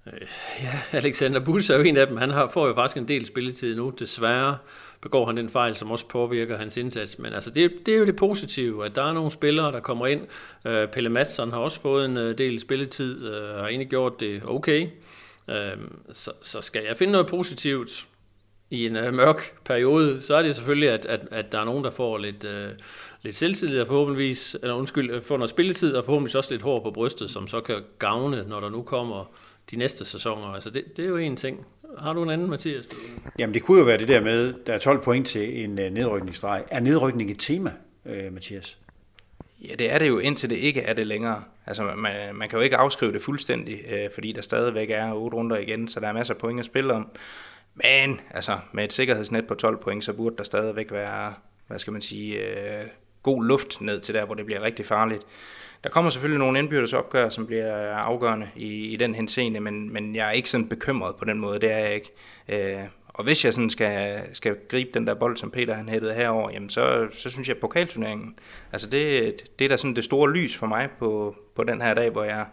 Øh, 0.07 0.27
ja, 0.62 0.97
Alexander 0.97 1.39
Bus 1.39 1.69
er 1.69 1.77
jo 1.77 1.83
en 1.83 1.97
af 1.97 2.07
dem. 2.07 2.17
Han 2.17 2.29
har, 2.29 2.47
får 2.47 2.67
jo 2.67 2.74
faktisk 2.74 2.97
en 2.97 3.07
del 3.07 3.25
spilletid 3.25 3.75
nu. 3.75 3.89
Desværre 3.89 4.57
begår 5.01 5.25
han 5.25 5.38
den 5.38 5.50
fejl, 5.50 5.75
som 5.75 5.91
også 5.91 6.07
påvirker 6.07 6.57
hans 6.57 6.77
indsats. 6.77 7.19
Men 7.19 7.33
altså, 7.33 7.51
det, 7.51 7.71
det 7.85 7.93
er 7.93 7.97
jo 7.97 8.05
det 8.05 8.15
positive, 8.15 8.85
at 8.85 8.95
der 8.95 9.03
er 9.03 9.13
nogle 9.13 9.31
spillere, 9.31 9.71
der 9.71 9.79
kommer 9.79 10.07
ind. 10.07 10.21
Øh, 10.65 10.88
Pelle 10.88 11.09
Madsen 11.09 11.51
har 11.51 11.59
også 11.59 11.81
fået 11.81 12.05
en 12.05 12.17
øh, 12.17 12.38
del 12.38 12.59
spilletid, 12.59 13.25
øh, 13.25 13.50
uh, 13.50 13.59
har 13.59 13.67
egentlig 13.67 13.89
gjort 13.89 14.19
det 14.19 14.41
okay. 14.45 14.88
Øh, 15.50 15.77
så, 16.13 16.31
så 16.41 16.62
skal 16.62 16.83
jeg 16.88 16.97
finde 16.97 17.12
noget 17.12 17.27
positivt 17.27 18.07
i 18.69 18.85
en 18.85 18.95
øh, 18.95 19.13
mørk 19.13 19.57
periode, 19.65 20.21
så 20.21 20.35
er 20.35 20.41
det 20.41 20.55
selvfølgelig, 20.55 20.89
at, 20.89 21.05
at, 21.05 21.27
at 21.31 21.51
der 21.51 21.59
er 21.59 21.65
nogen, 21.65 21.83
der 21.83 21.89
får 21.89 22.17
lidt, 22.17 22.43
øh, 22.43 22.69
lidt 23.21 23.35
selvtillid 23.35 23.81
og 23.81 23.88
forhåbentligvis, 23.88 24.57
eller 24.62 24.75
undskyld, 24.75 25.12
øh, 25.12 25.21
får 25.21 25.38
noget 25.38 25.50
spilletid 25.50 25.95
og 25.95 26.05
forhåbentlig 26.05 26.35
også 26.35 26.51
lidt 26.51 26.62
hår 26.62 26.79
på 26.79 26.91
brystet, 26.91 27.29
som 27.29 27.47
så 27.47 27.62
kan 27.62 27.83
gavne, 28.00 28.43
når 28.47 28.59
der 28.59 28.69
nu 28.69 28.81
kommer 28.81 29.35
de 29.72 29.75
næste 29.75 30.05
sæsoner. 30.05 30.48
Altså 30.48 30.69
det, 30.69 30.98
det 30.98 31.05
er 31.05 31.10
jo 31.10 31.17
en 31.17 31.36
ting. 31.36 31.65
Har 31.98 32.13
du 32.13 32.24
en 32.24 32.29
anden, 32.29 32.50
Mathias? 32.50 32.89
Jamen 33.39 33.53
det 33.53 33.63
kunne 33.63 33.79
jo 33.79 33.86
være 33.86 33.98
det 33.98 34.07
der 34.07 34.22
med, 34.22 34.53
der 34.65 34.74
er 34.74 34.79
12 34.79 35.01
point 35.03 35.27
til 35.27 35.63
en 35.63 35.72
uh, 35.72 35.86
nedrykningsstreg. 35.86 36.63
Er 36.72 36.79
nedrykning 36.79 37.31
et 37.31 37.39
tema, 37.39 37.72
uh, 38.05 38.34
Mathias? 38.34 38.77
Ja, 39.62 39.75
det 39.75 39.91
er 39.91 40.00
det 40.00 40.07
jo, 40.07 40.19
indtil 40.19 40.50
det 40.50 40.55
ikke 40.55 40.81
er 40.81 40.93
det 40.93 41.07
længere. 41.07 41.43
Altså, 41.65 41.84
man, 41.84 42.36
man 42.36 42.50
kan 42.50 42.57
jo 42.60 42.63
ikke 42.63 42.77
afskrive 42.77 43.13
det 43.13 43.22
fuldstændig, 43.22 43.81
øh, 43.89 44.10
fordi 44.13 44.31
der 44.31 44.41
stadigvæk 44.41 44.89
er 44.89 45.13
otte 45.13 45.38
runder 45.38 45.57
igen, 45.57 45.88
så 45.88 46.00
der 46.00 46.07
er 46.07 46.13
masser 46.13 46.34
af 46.34 46.38
point 46.38 46.60
at 46.60 46.65
spille 46.65 46.93
om. 46.93 47.12
Men 47.75 48.22
altså, 48.31 48.57
med 48.72 48.84
et 48.84 48.93
sikkerhedsnet 48.93 49.48
på 49.48 49.55
12 49.55 49.77
point, 49.77 50.03
så 50.03 50.13
burde 50.13 50.38
der 50.38 50.43
stadigvæk 50.43 50.91
være, 50.91 51.34
hvad 51.67 51.79
skal 51.79 51.93
man 51.93 52.01
sige, 52.01 52.38
øh, 52.38 52.86
god 53.24 53.45
luft 53.45 53.81
ned 53.81 54.00
til 54.00 54.15
der, 54.15 54.25
hvor 54.25 54.36
det 54.36 54.45
bliver 54.45 54.62
rigtig 54.62 54.86
farligt. 54.86 55.24
Der 55.86 55.92
kommer 55.92 56.12
selvfølgelig 56.12 56.39
nogle 56.39 56.60
indbyrdes 56.60 56.94
opgør, 56.94 57.30
som 57.30 57.48
bliver 57.48 57.96
afgørende 57.96 58.48
i, 58.56 58.94
i 58.94 58.96
den 58.96 59.15
henseende, 59.15 59.60
men, 59.60 59.94
men 59.94 60.15
jeg 60.15 60.27
er 60.27 60.32
ikke 60.32 60.50
sådan 60.50 60.70
bekymret 60.70 61.15
på 61.15 61.25
den 61.25 61.39
måde, 61.39 61.60
det 61.60 61.72
er 61.72 61.77
jeg 61.77 61.96
ikke. 61.96 62.12
Øh, 62.50 62.80
og 63.08 63.24
hvis 63.24 63.46
jeg 63.46 63.54
sådan 63.54 63.70
skal, 63.70 64.22
skal 64.34 64.56
gribe 64.70 64.89
den 64.94 65.08
der 65.08 65.13
bold, 65.13 65.38
som 65.38 65.51
Peter 65.51 65.74
han 65.74 65.89
hættede 65.89 66.13
herover, 66.13 66.50
jamen 66.54 66.70
så, 66.70 67.08
så 67.12 67.30
synes 67.30 67.48
jeg, 67.48 67.56
at 67.56 67.62
pokalturneringen, 67.62 68.39
altså 68.72 68.89
det, 68.89 69.42
det 69.60 69.65
er 69.65 69.70
da 69.70 69.77
sådan 69.77 69.96
det 69.96 70.04
store 70.04 70.34
lys 70.34 70.56
for 70.56 70.68
mig 70.68 70.89
på, 71.00 71.36
på 71.56 71.63
den 71.63 71.82
her 71.82 71.94
dag, 71.94 72.10
hvor 72.10 72.24
jeg 72.24 72.46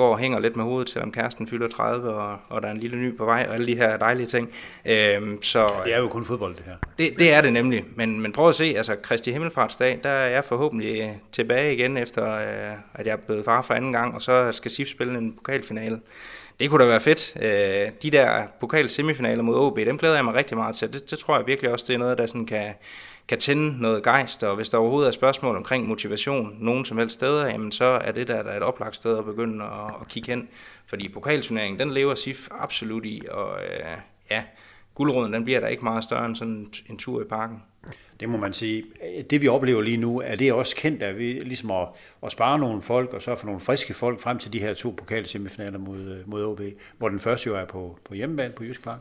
går 0.00 0.12
og 0.12 0.18
hænger 0.18 0.38
lidt 0.38 0.56
med 0.56 0.64
hovedet, 0.64 0.90
selvom 0.90 1.12
kæresten 1.12 1.46
fylder 1.46 1.68
30, 1.68 2.10
og, 2.10 2.38
og 2.48 2.62
der 2.62 2.68
er 2.68 2.72
en 2.72 2.78
lille 2.78 2.96
ny 2.96 3.16
på 3.16 3.24
vej, 3.24 3.46
og 3.48 3.54
alle 3.54 3.66
de 3.66 3.76
her 3.76 3.96
dejlige 3.96 4.26
ting. 4.26 4.50
Øhm, 4.84 5.42
så, 5.42 5.58
ja, 5.58 5.84
det 5.84 5.94
er 5.94 5.98
jo 5.98 6.08
kun 6.08 6.24
fodbold, 6.24 6.56
det 6.56 6.64
her. 6.66 6.74
Det, 6.98 7.18
det 7.18 7.32
er 7.32 7.40
det 7.40 7.52
nemlig, 7.52 7.84
men, 7.96 8.20
men 8.20 8.32
prøv 8.32 8.48
at 8.48 8.54
se, 8.54 8.74
altså 8.76 8.96
Kristi 9.02 9.32
Himmelfartsdag, 9.32 10.00
der 10.02 10.10
er 10.10 10.28
jeg 10.28 10.44
forhåbentlig 10.44 11.20
tilbage 11.32 11.74
igen, 11.74 11.96
efter 11.96 12.34
øh, 12.34 12.76
at 12.94 13.06
jeg 13.06 13.12
er 13.12 13.26
blevet 13.26 13.44
far 13.44 13.62
for 13.62 13.74
anden 13.74 13.92
gang, 13.92 14.14
og 14.14 14.22
så 14.22 14.52
skal 14.52 14.70
SIF 14.70 14.88
spille 14.88 15.18
en 15.18 15.32
pokalfinale. 15.32 16.00
Det 16.60 16.70
kunne 16.70 16.84
da 16.84 16.88
være 16.88 17.00
fedt. 17.00 17.36
Øh, 17.42 17.92
de 18.02 18.10
der 18.10 18.42
pokal 18.60 18.90
semifinaler 18.90 19.42
mod 19.42 19.56
OB, 19.56 19.76
dem 19.78 19.98
glæder 19.98 20.14
jeg 20.14 20.24
mig 20.24 20.34
rigtig 20.34 20.56
meget 20.56 20.76
til. 20.76 20.92
Det, 20.92 21.10
det 21.10 21.18
tror 21.18 21.36
jeg 21.36 21.46
virkelig 21.46 21.72
også, 21.72 21.84
det 21.88 21.94
er 21.94 21.98
noget, 21.98 22.18
der 22.18 22.26
sådan 22.26 22.46
kan, 22.46 22.74
kan 23.28 23.38
tænde 23.38 23.82
noget 23.82 24.02
gejst, 24.02 24.44
og 24.44 24.56
hvis 24.56 24.68
der 24.68 24.78
overhovedet 24.78 25.08
er 25.08 25.12
spørgsmål 25.12 25.56
omkring 25.56 25.88
motivation 25.88 26.56
nogen 26.60 26.84
som 26.84 26.98
helst 26.98 27.14
steder, 27.14 27.46
jamen 27.46 27.72
så 27.72 27.84
er 27.84 28.12
det 28.12 28.28
der, 28.28 28.42
der 28.42 28.50
er 28.50 28.56
et 28.56 28.62
oplagt 28.62 28.96
sted 28.96 29.18
at 29.18 29.24
begynde 29.24 29.64
at, 29.64 29.94
at 30.00 30.08
kigge 30.08 30.30
hen. 30.30 30.48
Fordi 30.86 31.08
pokalturneringen, 31.08 31.78
den 31.78 31.90
lever 31.90 32.14
SIF 32.14 32.48
absolut 32.50 33.04
i, 33.04 33.22
og 33.30 33.58
øh, 33.62 33.96
ja, 34.30 34.42
guldråden, 34.94 35.32
den 35.32 35.44
bliver 35.44 35.60
der 35.60 35.68
ikke 35.68 35.84
meget 35.84 36.04
større 36.04 36.26
end 36.26 36.36
sådan 36.36 36.66
en 36.88 36.98
tur 36.98 37.20
i 37.20 37.24
parken. 37.24 37.62
Det 38.20 38.28
må 38.28 38.36
man 38.38 38.52
sige. 38.52 38.84
Det 39.30 39.42
vi 39.42 39.48
oplever 39.48 39.82
lige 39.82 39.96
nu, 39.96 40.20
er 40.20 40.36
det 40.36 40.52
også 40.52 40.76
kendt, 40.76 41.02
at 41.02 41.18
vi 41.18 41.32
ligesom 41.32 41.70
at, 41.70 41.88
at 42.22 42.32
spare 42.32 42.58
nogle 42.58 42.82
folk, 42.82 43.12
og 43.12 43.22
så 43.22 43.36
få 43.36 43.46
nogle 43.46 43.60
friske 43.60 43.94
folk 43.94 44.20
frem 44.20 44.38
til 44.38 44.52
de 44.52 44.60
her 44.60 44.74
to 44.74 44.94
pokalsemifinaler 44.96 45.78
mod, 45.78 45.98
øh, 45.98 46.30
mod 46.30 46.44
OB, 46.44 46.60
hvor 46.98 47.08
den 47.08 47.20
første 47.20 47.46
jo 47.46 47.56
er 47.56 47.64
på, 47.64 47.98
på 48.04 48.14
hjemmebane 48.14 48.54
på 48.54 48.64
Jysk 48.64 48.82
Park. 48.82 48.98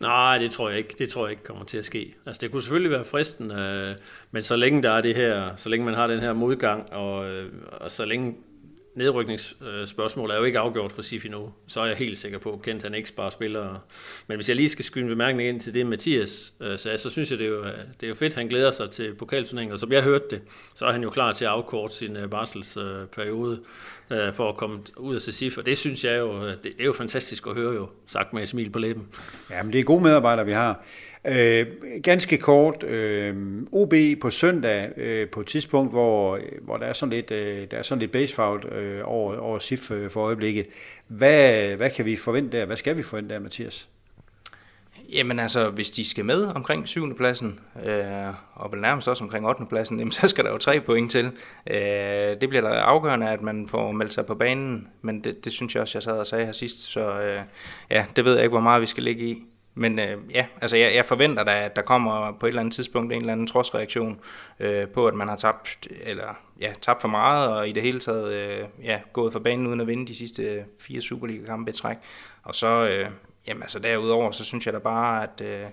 Nej, 0.00 0.38
det 0.38 0.50
tror 0.50 0.68
jeg 0.68 0.78
ikke. 0.78 0.94
Det 0.98 1.08
tror 1.08 1.26
jeg 1.26 1.30
ikke 1.30 1.42
kommer 1.42 1.64
til 1.64 1.78
at 1.78 1.84
ske. 1.84 2.14
Altså, 2.26 2.40
det 2.40 2.50
kunne 2.50 2.62
selvfølgelig 2.62 2.90
være 2.90 3.04
fristen, 3.04 3.50
øh, 3.50 3.96
men 4.30 4.42
så 4.42 4.56
længe 4.56 4.82
der 4.82 4.90
er 4.90 5.00
det 5.00 5.16
her, 5.16 5.56
så 5.56 5.68
længe 5.68 5.86
man 5.86 5.94
har 5.94 6.06
den 6.06 6.20
her 6.20 6.32
modgang, 6.32 6.92
og, 6.92 7.30
øh, 7.30 7.52
og 7.72 7.90
så 7.90 8.04
længe 8.04 8.34
nedrykningsspørgsmål 8.94 10.30
er 10.30 10.36
jo 10.36 10.44
ikke 10.44 10.58
afgjort 10.58 10.92
for 10.92 11.02
Sifi 11.02 11.28
nu, 11.28 11.52
så 11.66 11.80
er 11.80 11.86
jeg 11.86 11.96
helt 11.96 12.18
sikker 12.18 12.38
på, 12.38 12.52
at 12.52 12.62
Kent 12.62 12.82
han 12.82 12.94
ikke 12.94 13.08
sparer 13.08 13.30
spillere. 13.30 13.80
Men 14.26 14.36
hvis 14.36 14.48
jeg 14.48 14.56
lige 14.56 14.68
skal 14.68 14.84
skyde 14.84 15.04
en 15.04 15.08
bemærkning 15.08 15.48
ind 15.48 15.60
til 15.60 15.74
det, 15.74 15.86
Mathias 15.86 16.54
øh, 16.60 16.78
sagde, 16.78 16.98
så 16.98 17.10
synes 17.10 17.30
jeg, 17.30 17.38
det 17.38 17.46
er, 17.46 17.50
jo, 17.50 17.64
det 17.64 18.02
er 18.02 18.08
jo 18.08 18.14
fedt, 18.14 18.34
han 18.34 18.48
glæder 18.48 18.70
sig 18.70 18.90
til 18.90 19.14
pokalturneringen, 19.14 19.72
og 19.72 19.80
som 19.80 19.92
jeg 19.92 20.02
hørte 20.02 20.24
det, 20.30 20.42
så 20.74 20.86
er 20.86 20.92
han 20.92 21.02
jo 21.02 21.10
klar 21.10 21.32
til 21.32 21.44
at 21.44 21.50
afkorte 21.50 21.94
sin 21.94 22.16
øh, 22.16 22.30
barselsperiode 22.30 23.60
øh, 24.10 24.32
for 24.32 24.48
at 24.48 24.56
komme 24.56 24.80
ud 24.96 25.14
af 25.14 25.20
Sif, 25.20 25.58
og 25.58 25.66
det 25.66 25.78
synes 25.78 26.04
jeg 26.04 26.18
jo, 26.18 26.46
øh, 26.46 26.50
det, 26.50 26.64
det 26.64 26.80
er 26.80 26.84
jo 26.84 26.92
fantastisk 26.92 27.46
at 27.46 27.54
høre 27.54 27.74
jo, 27.74 27.88
sagt 28.06 28.32
med 28.32 28.42
et 28.42 28.48
smil 28.48 28.70
på 28.70 28.78
læben. 28.78 29.08
Ja, 29.50 29.62
men 29.62 29.72
det 29.72 29.78
er 29.78 29.84
gode 29.84 30.02
medarbejdere, 30.02 30.46
vi 30.46 30.52
har. 30.52 30.84
Øh, 31.24 31.66
ganske 32.02 32.38
kort, 32.38 32.82
øh, 32.82 33.36
OB 33.72 33.94
på 34.20 34.30
søndag 34.30 34.98
øh, 34.98 35.28
på 35.28 35.40
et 35.40 35.46
tidspunkt, 35.46 35.92
hvor, 35.92 36.36
øh, 36.36 36.42
hvor 36.62 36.76
der 36.76 36.86
er 36.86 36.92
sådan 36.92 37.12
lidt, 37.12 37.30
øh, 37.30 37.66
der 37.70 37.76
er 37.76 37.82
sådan 37.82 38.00
lidt 38.00 38.12
basefout 38.12 38.72
øh, 38.72 39.00
over, 39.04 39.36
over 39.36 39.58
SIF 39.58 39.90
øh, 39.90 40.10
for 40.10 40.20
øjeblikket. 40.20 40.66
Hvad, 41.08 41.76
hvad 41.76 41.90
kan 41.90 42.04
vi 42.04 42.16
forvente 42.16 42.58
der? 42.58 42.64
Hvad 42.64 42.76
skal 42.76 42.96
vi 42.96 43.02
forvente 43.02 43.34
der, 43.34 43.40
Mathias? 43.40 43.88
Jamen 45.12 45.38
altså, 45.38 45.70
hvis 45.70 45.90
de 45.90 46.08
skal 46.08 46.24
med 46.24 46.44
omkring 46.44 46.88
7. 46.88 47.16
pladsen, 47.16 47.60
øh, 47.84 48.34
og 48.54 48.72
vel 48.72 48.80
nærmest 48.80 49.08
også 49.08 49.24
omkring 49.24 49.46
8. 49.46 49.66
pladsen, 49.68 49.98
jamen, 49.98 50.12
så 50.12 50.28
skal 50.28 50.44
der 50.44 50.50
jo 50.50 50.58
tre 50.58 50.80
point 50.80 51.10
til. 51.10 51.30
Øh, 51.70 52.40
det 52.40 52.48
bliver 52.48 52.60
da 52.60 52.68
afgørende, 52.68 53.28
at 53.28 53.42
man 53.42 53.68
får 53.68 53.92
meldt 53.92 54.12
sig 54.12 54.26
på 54.26 54.34
banen, 54.34 54.88
men 55.02 55.24
det, 55.24 55.44
det 55.44 55.52
synes 55.52 55.74
jeg 55.74 55.80
også, 55.80 55.98
jeg 55.98 56.02
sad 56.02 56.12
og 56.12 56.26
sagde 56.26 56.44
her 56.44 56.52
sidst, 56.52 56.80
så 56.80 57.20
øh, 57.20 57.40
ja, 57.90 58.06
det 58.16 58.24
ved 58.24 58.34
jeg 58.34 58.42
ikke, 58.42 58.52
hvor 58.52 58.60
meget 58.60 58.80
vi 58.80 58.86
skal 58.86 59.02
ligge 59.02 59.24
i. 59.24 59.44
Men 59.74 59.98
øh, 59.98 60.18
ja, 60.30 60.46
altså 60.60 60.76
jeg, 60.76 60.94
jeg 60.94 61.06
forventer 61.06 61.44
da, 61.44 61.64
at 61.64 61.76
der 61.76 61.82
kommer 61.82 62.32
på 62.32 62.46
et 62.46 62.48
eller 62.48 62.60
andet 62.60 62.74
tidspunkt 62.74 63.12
en 63.12 63.20
eller 63.20 63.32
anden 63.32 63.46
trodsreaktion 63.46 64.20
øh, 64.60 64.88
på, 64.88 65.06
at 65.06 65.14
man 65.14 65.28
har 65.28 65.36
tabt, 65.36 65.88
eller, 66.02 66.38
ja, 66.60 66.72
tabt 66.80 67.00
for 67.00 67.08
meget, 67.08 67.48
og 67.48 67.68
i 67.68 67.72
det 67.72 67.82
hele 67.82 68.00
taget 68.00 68.32
øh, 68.32 68.64
ja, 68.84 69.00
gået 69.12 69.32
for 69.32 69.40
banen 69.40 69.66
uden 69.66 69.80
at 69.80 69.86
vinde 69.86 70.06
de 70.06 70.16
sidste 70.16 70.42
øh, 70.42 70.62
fire 70.80 71.00
Superliga-kampe 71.00 71.70
i 71.70 71.74
træk. 71.74 71.96
Og 72.42 72.54
så, 72.54 72.88
øh, 72.88 73.10
jamen 73.46 73.62
altså 73.62 73.78
derudover, 73.78 74.30
så 74.30 74.44
synes 74.44 74.66
jeg 74.66 74.74
da 74.74 74.78
bare, 74.78 75.22
at 75.22 75.40
øh, 75.40 75.66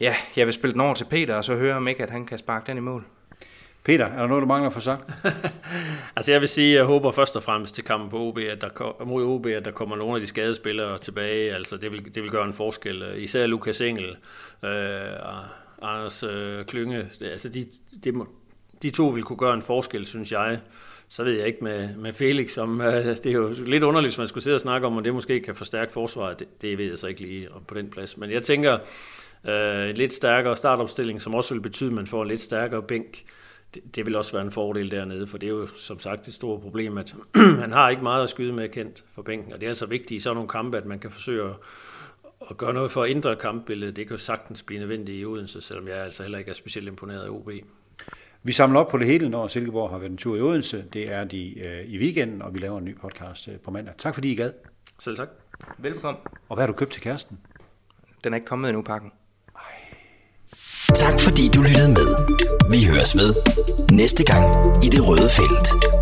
ja, 0.00 0.14
jeg 0.36 0.46
vil 0.46 0.54
spille 0.54 0.72
den 0.72 0.80
over 0.80 0.94
til 0.94 1.04
Peter, 1.04 1.36
og 1.36 1.44
så 1.44 1.54
høre 1.54 1.76
om 1.76 1.88
ikke, 1.88 2.02
at 2.02 2.10
han 2.10 2.26
kan 2.26 2.38
sparke 2.38 2.66
den 2.66 2.76
i 2.76 2.80
mål. 2.80 3.04
Peter, 3.84 4.04
er 4.04 4.18
der 4.18 4.26
noget, 4.26 4.42
du 4.42 4.46
mangler 4.46 4.70
for 4.70 4.80
sagt? 4.80 5.10
altså 6.16 6.32
jeg 6.32 6.40
vil 6.40 6.48
sige, 6.48 6.74
jeg 6.74 6.84
håber 6.84 7.10
først 7.10 7.36
og 7.36 7.42
fremmest 7.42 7.74
til 7.74 7.84
kampen 7.84 8.10
på 8.10 8.18
OB, 8.18 8.38
at 8.38 8.60
der, 8.60 9.04
mod 9.04 9.24
OB, 9.24 9.46
at 9.46 9.64
der 9.64 9.70
kommer 9.70 9.96
nogle 9.96 10.14
af 10.14 10.20
de 10.20 10.26
skadespillere 10.26 10.98
tilbage. 10.98 11.54
Altså 11.54 11.76
det 11.76 11.92
vil, 11.92 12.14
det 12.14 12.22
vil 12.22 12.30
gøre 12.30 12.46
en 12.46 12.52
forskel. 12.52 13.04
Især 13.16 13.46
Lukas 13.46 13.80
Engel 13.80 14.16
øh, 14.64 14.70
og 15.22 15.44
Anders 15.82 16.22
øh, 16.22 16.64
Klynge. 16.64 17.08
Det, 17.18 17.26
altså 17.26 17.48
de, 17.48 17.66
de, 18.04 18.12
de 18.82 18.90
to 18.90 19.06
vil 19.06 19.22
kunne 19.22 19.36
gøre 19.36 19.54
en 19.54 19.62
forskel, 19.62 20.06
synes 20.06 20.32
jeg. 20.32 20.60
Så 21.08 21.24
ved 21.24 21.32
jeg 21.32 21.46
ikke 21.46 21.64
med, 21.64 21.96
med 21.96 22.12
Felix, 22.12 22.50
som 22.50 22.80
øh, 22.86 23.04
det 23.04 23.26
er 23.26 23.32
jo 23.32 23.54
lidt 23.66 23.82
underligt, 23.82 24.10
hvis 24.10 24.18
man 24.18 24.26
skulle 24.26 24.44
sidde 24.44 24.54
og 24.54 24.60
snakke 24.60 24.86
om, 24.86 24.96
om 24.96 25.04
det 25.04 25.14
måske 25.14 25.40
kan 25.40 25.54
forstærke 25.54 25.92
forsvaret. 25.92 26.38
Det, 26.38 26.62
det 26.62 26.78
ved 26.78 26.88
jeg 26.88 26.98
så 26.98 27.06
ikke 27.06 27.20
lige 27.20 27.48
på 27.68 27.74
den 27.74 27.90
plads. 27.90 28.16
Men 28.16 28.30
jeg 28.30 28.42
tænker, 28.42 28.78
øh, 29.44 29.88
en 29.88 29.96
lidt 29.96 30.12
stærkere 30.12 30.56
startopstilling, 30.56 31.22
som 31.22 31.34
også 31.34 31.54
vil 31.54 31.60
betyde, 31.60 31.90
at 31.90 31.94
man 31.94 32.06
får 32.06 32.22
en 32.22 32.28
lidt 32.28 32.40
stærkere 32.40 32.82
bænk 32.82 33.24
det, 33.74 33.96
det 33.96 34.06
vil 34.06 34.16
også 34.16 34.32
være 34.32 34.42
en 34.42 34.50
fordel 34.50 34.90
dernede, 34.90 35.26
for 35.26 35.38
det 35.38 35.46
er 35.46 35.50
jo 35.50 35.66
som 35.66 35.98
sagt 35.98 36.28
et 36.28 36.34
stort 36.34 36.60
problem, 36.60 36.98
at 36.98 37.14
man 37.60 37.72
har 37.72 37.88
ikke 37.88 38.02
meget 38.02 38.22
at 38.22 38.30
skyde 38.30 38.52
med 38.52 38.68
kendt 38.68 39.04
for 39.14 39.22
bænken, 39.22 39.52
og 39.52 39.60
det 39.60 39.66
er 39.66 39.70
altså 39.70 39.86
vigtigt 39.86 40.10
i 40.10 40.18
sådan 40.18 40.34
nogle 40.34 40.48
kampe, 40.48 40.76
at 40.76 40.86
man 40.86 40.98
kan 40.98 41.10
forsøge 41.10 41.44
at, 41.44 41.54
at 42.50 42.56
gøre 42.56 42.74
noget 42.74 42.90
for 42.90 43.02
at 43.02 43.10
ændre 43.10 43.36
kampbilledet. 43.36 43.96
Det 43.96 44.06
kan 44.06 44.14
jo 44.14 44.18
sagtens 44.18 44.62
blive 44.62 44.80
nødvendigt 44.80 45.20
i 45.20 45.24
Odense, 45.24 45.60
selvom 45.60 45.88
jeg 45.88 45.96
altså 45.96 46.22
heller 46.22 46.38
ikke 46.38 46.50
er 46.50 46.54
specielt 46.54 46.88
imponeret 46.88 47.24
af 47.24 47.30
OB. 47.30 47.50
Vi 48.42 48.52
samler 48.52 48.80
op 48.80 48.88
på 48.88 48.98
det 48.98 49.06
hele, 49.06 49.28
når 49.28 49.48
Silkeborg 49.48 49.90
har 49.90 49.98
været 49.98 50.10
en 50.10 50.16
tur 50.16 50.36
i 50.36 50.40
Odense. 50.40 50.84
Det 50.92 51.10
er 51.12 51.24
de 51.24 51.58
øh, 51.58 51.84
i 51.84 51.98
weekenden, 51.98 52.42
og 52.42 52.54
vi 52.54 52.58
laver 52.58 52.78
en 52.78 52.84
ny 52.84 52.98
podcast 52.98 53.48
øh, 53.48 53.58
på 53.58 53.70
mandag. 53.70 53.94
Tak 53.98 54.14
fordi 54.14 54.32
I 54.32 54.34
gad. 54.34 54.52
Selv 54.98 55.16
tak. 55.16 55.28
Velkommen. 55.78 56.22
Og 56.48 56.56
hvad 56.56 56.62
har 56.62 56.66
du 56.66 56.78
købt 56.78 56.92
til 56.92 57.02
kæresten? 57.02 57.38
Den 58.24 58.32
er 58.32 58.36
ikke 58.36 58.46
kommet 58.46 58.68
endnu, 58.68 58.82
pakken. 58.82 59.12
Tak 61.02 61.20
fordi 61.20 61.48
du 61.48 61.62
lyttede 61.62 61.88
med. 61.88 62.06
Vi 62.70 62.84
høres 62.84 63.16
ved 63.16 63.34
næste 63.92 64.24
gang 64.24 64.44
i 64.84 64.88
det 64.88 65.06
røde 65.08 65.30
felt. 65.30 66.01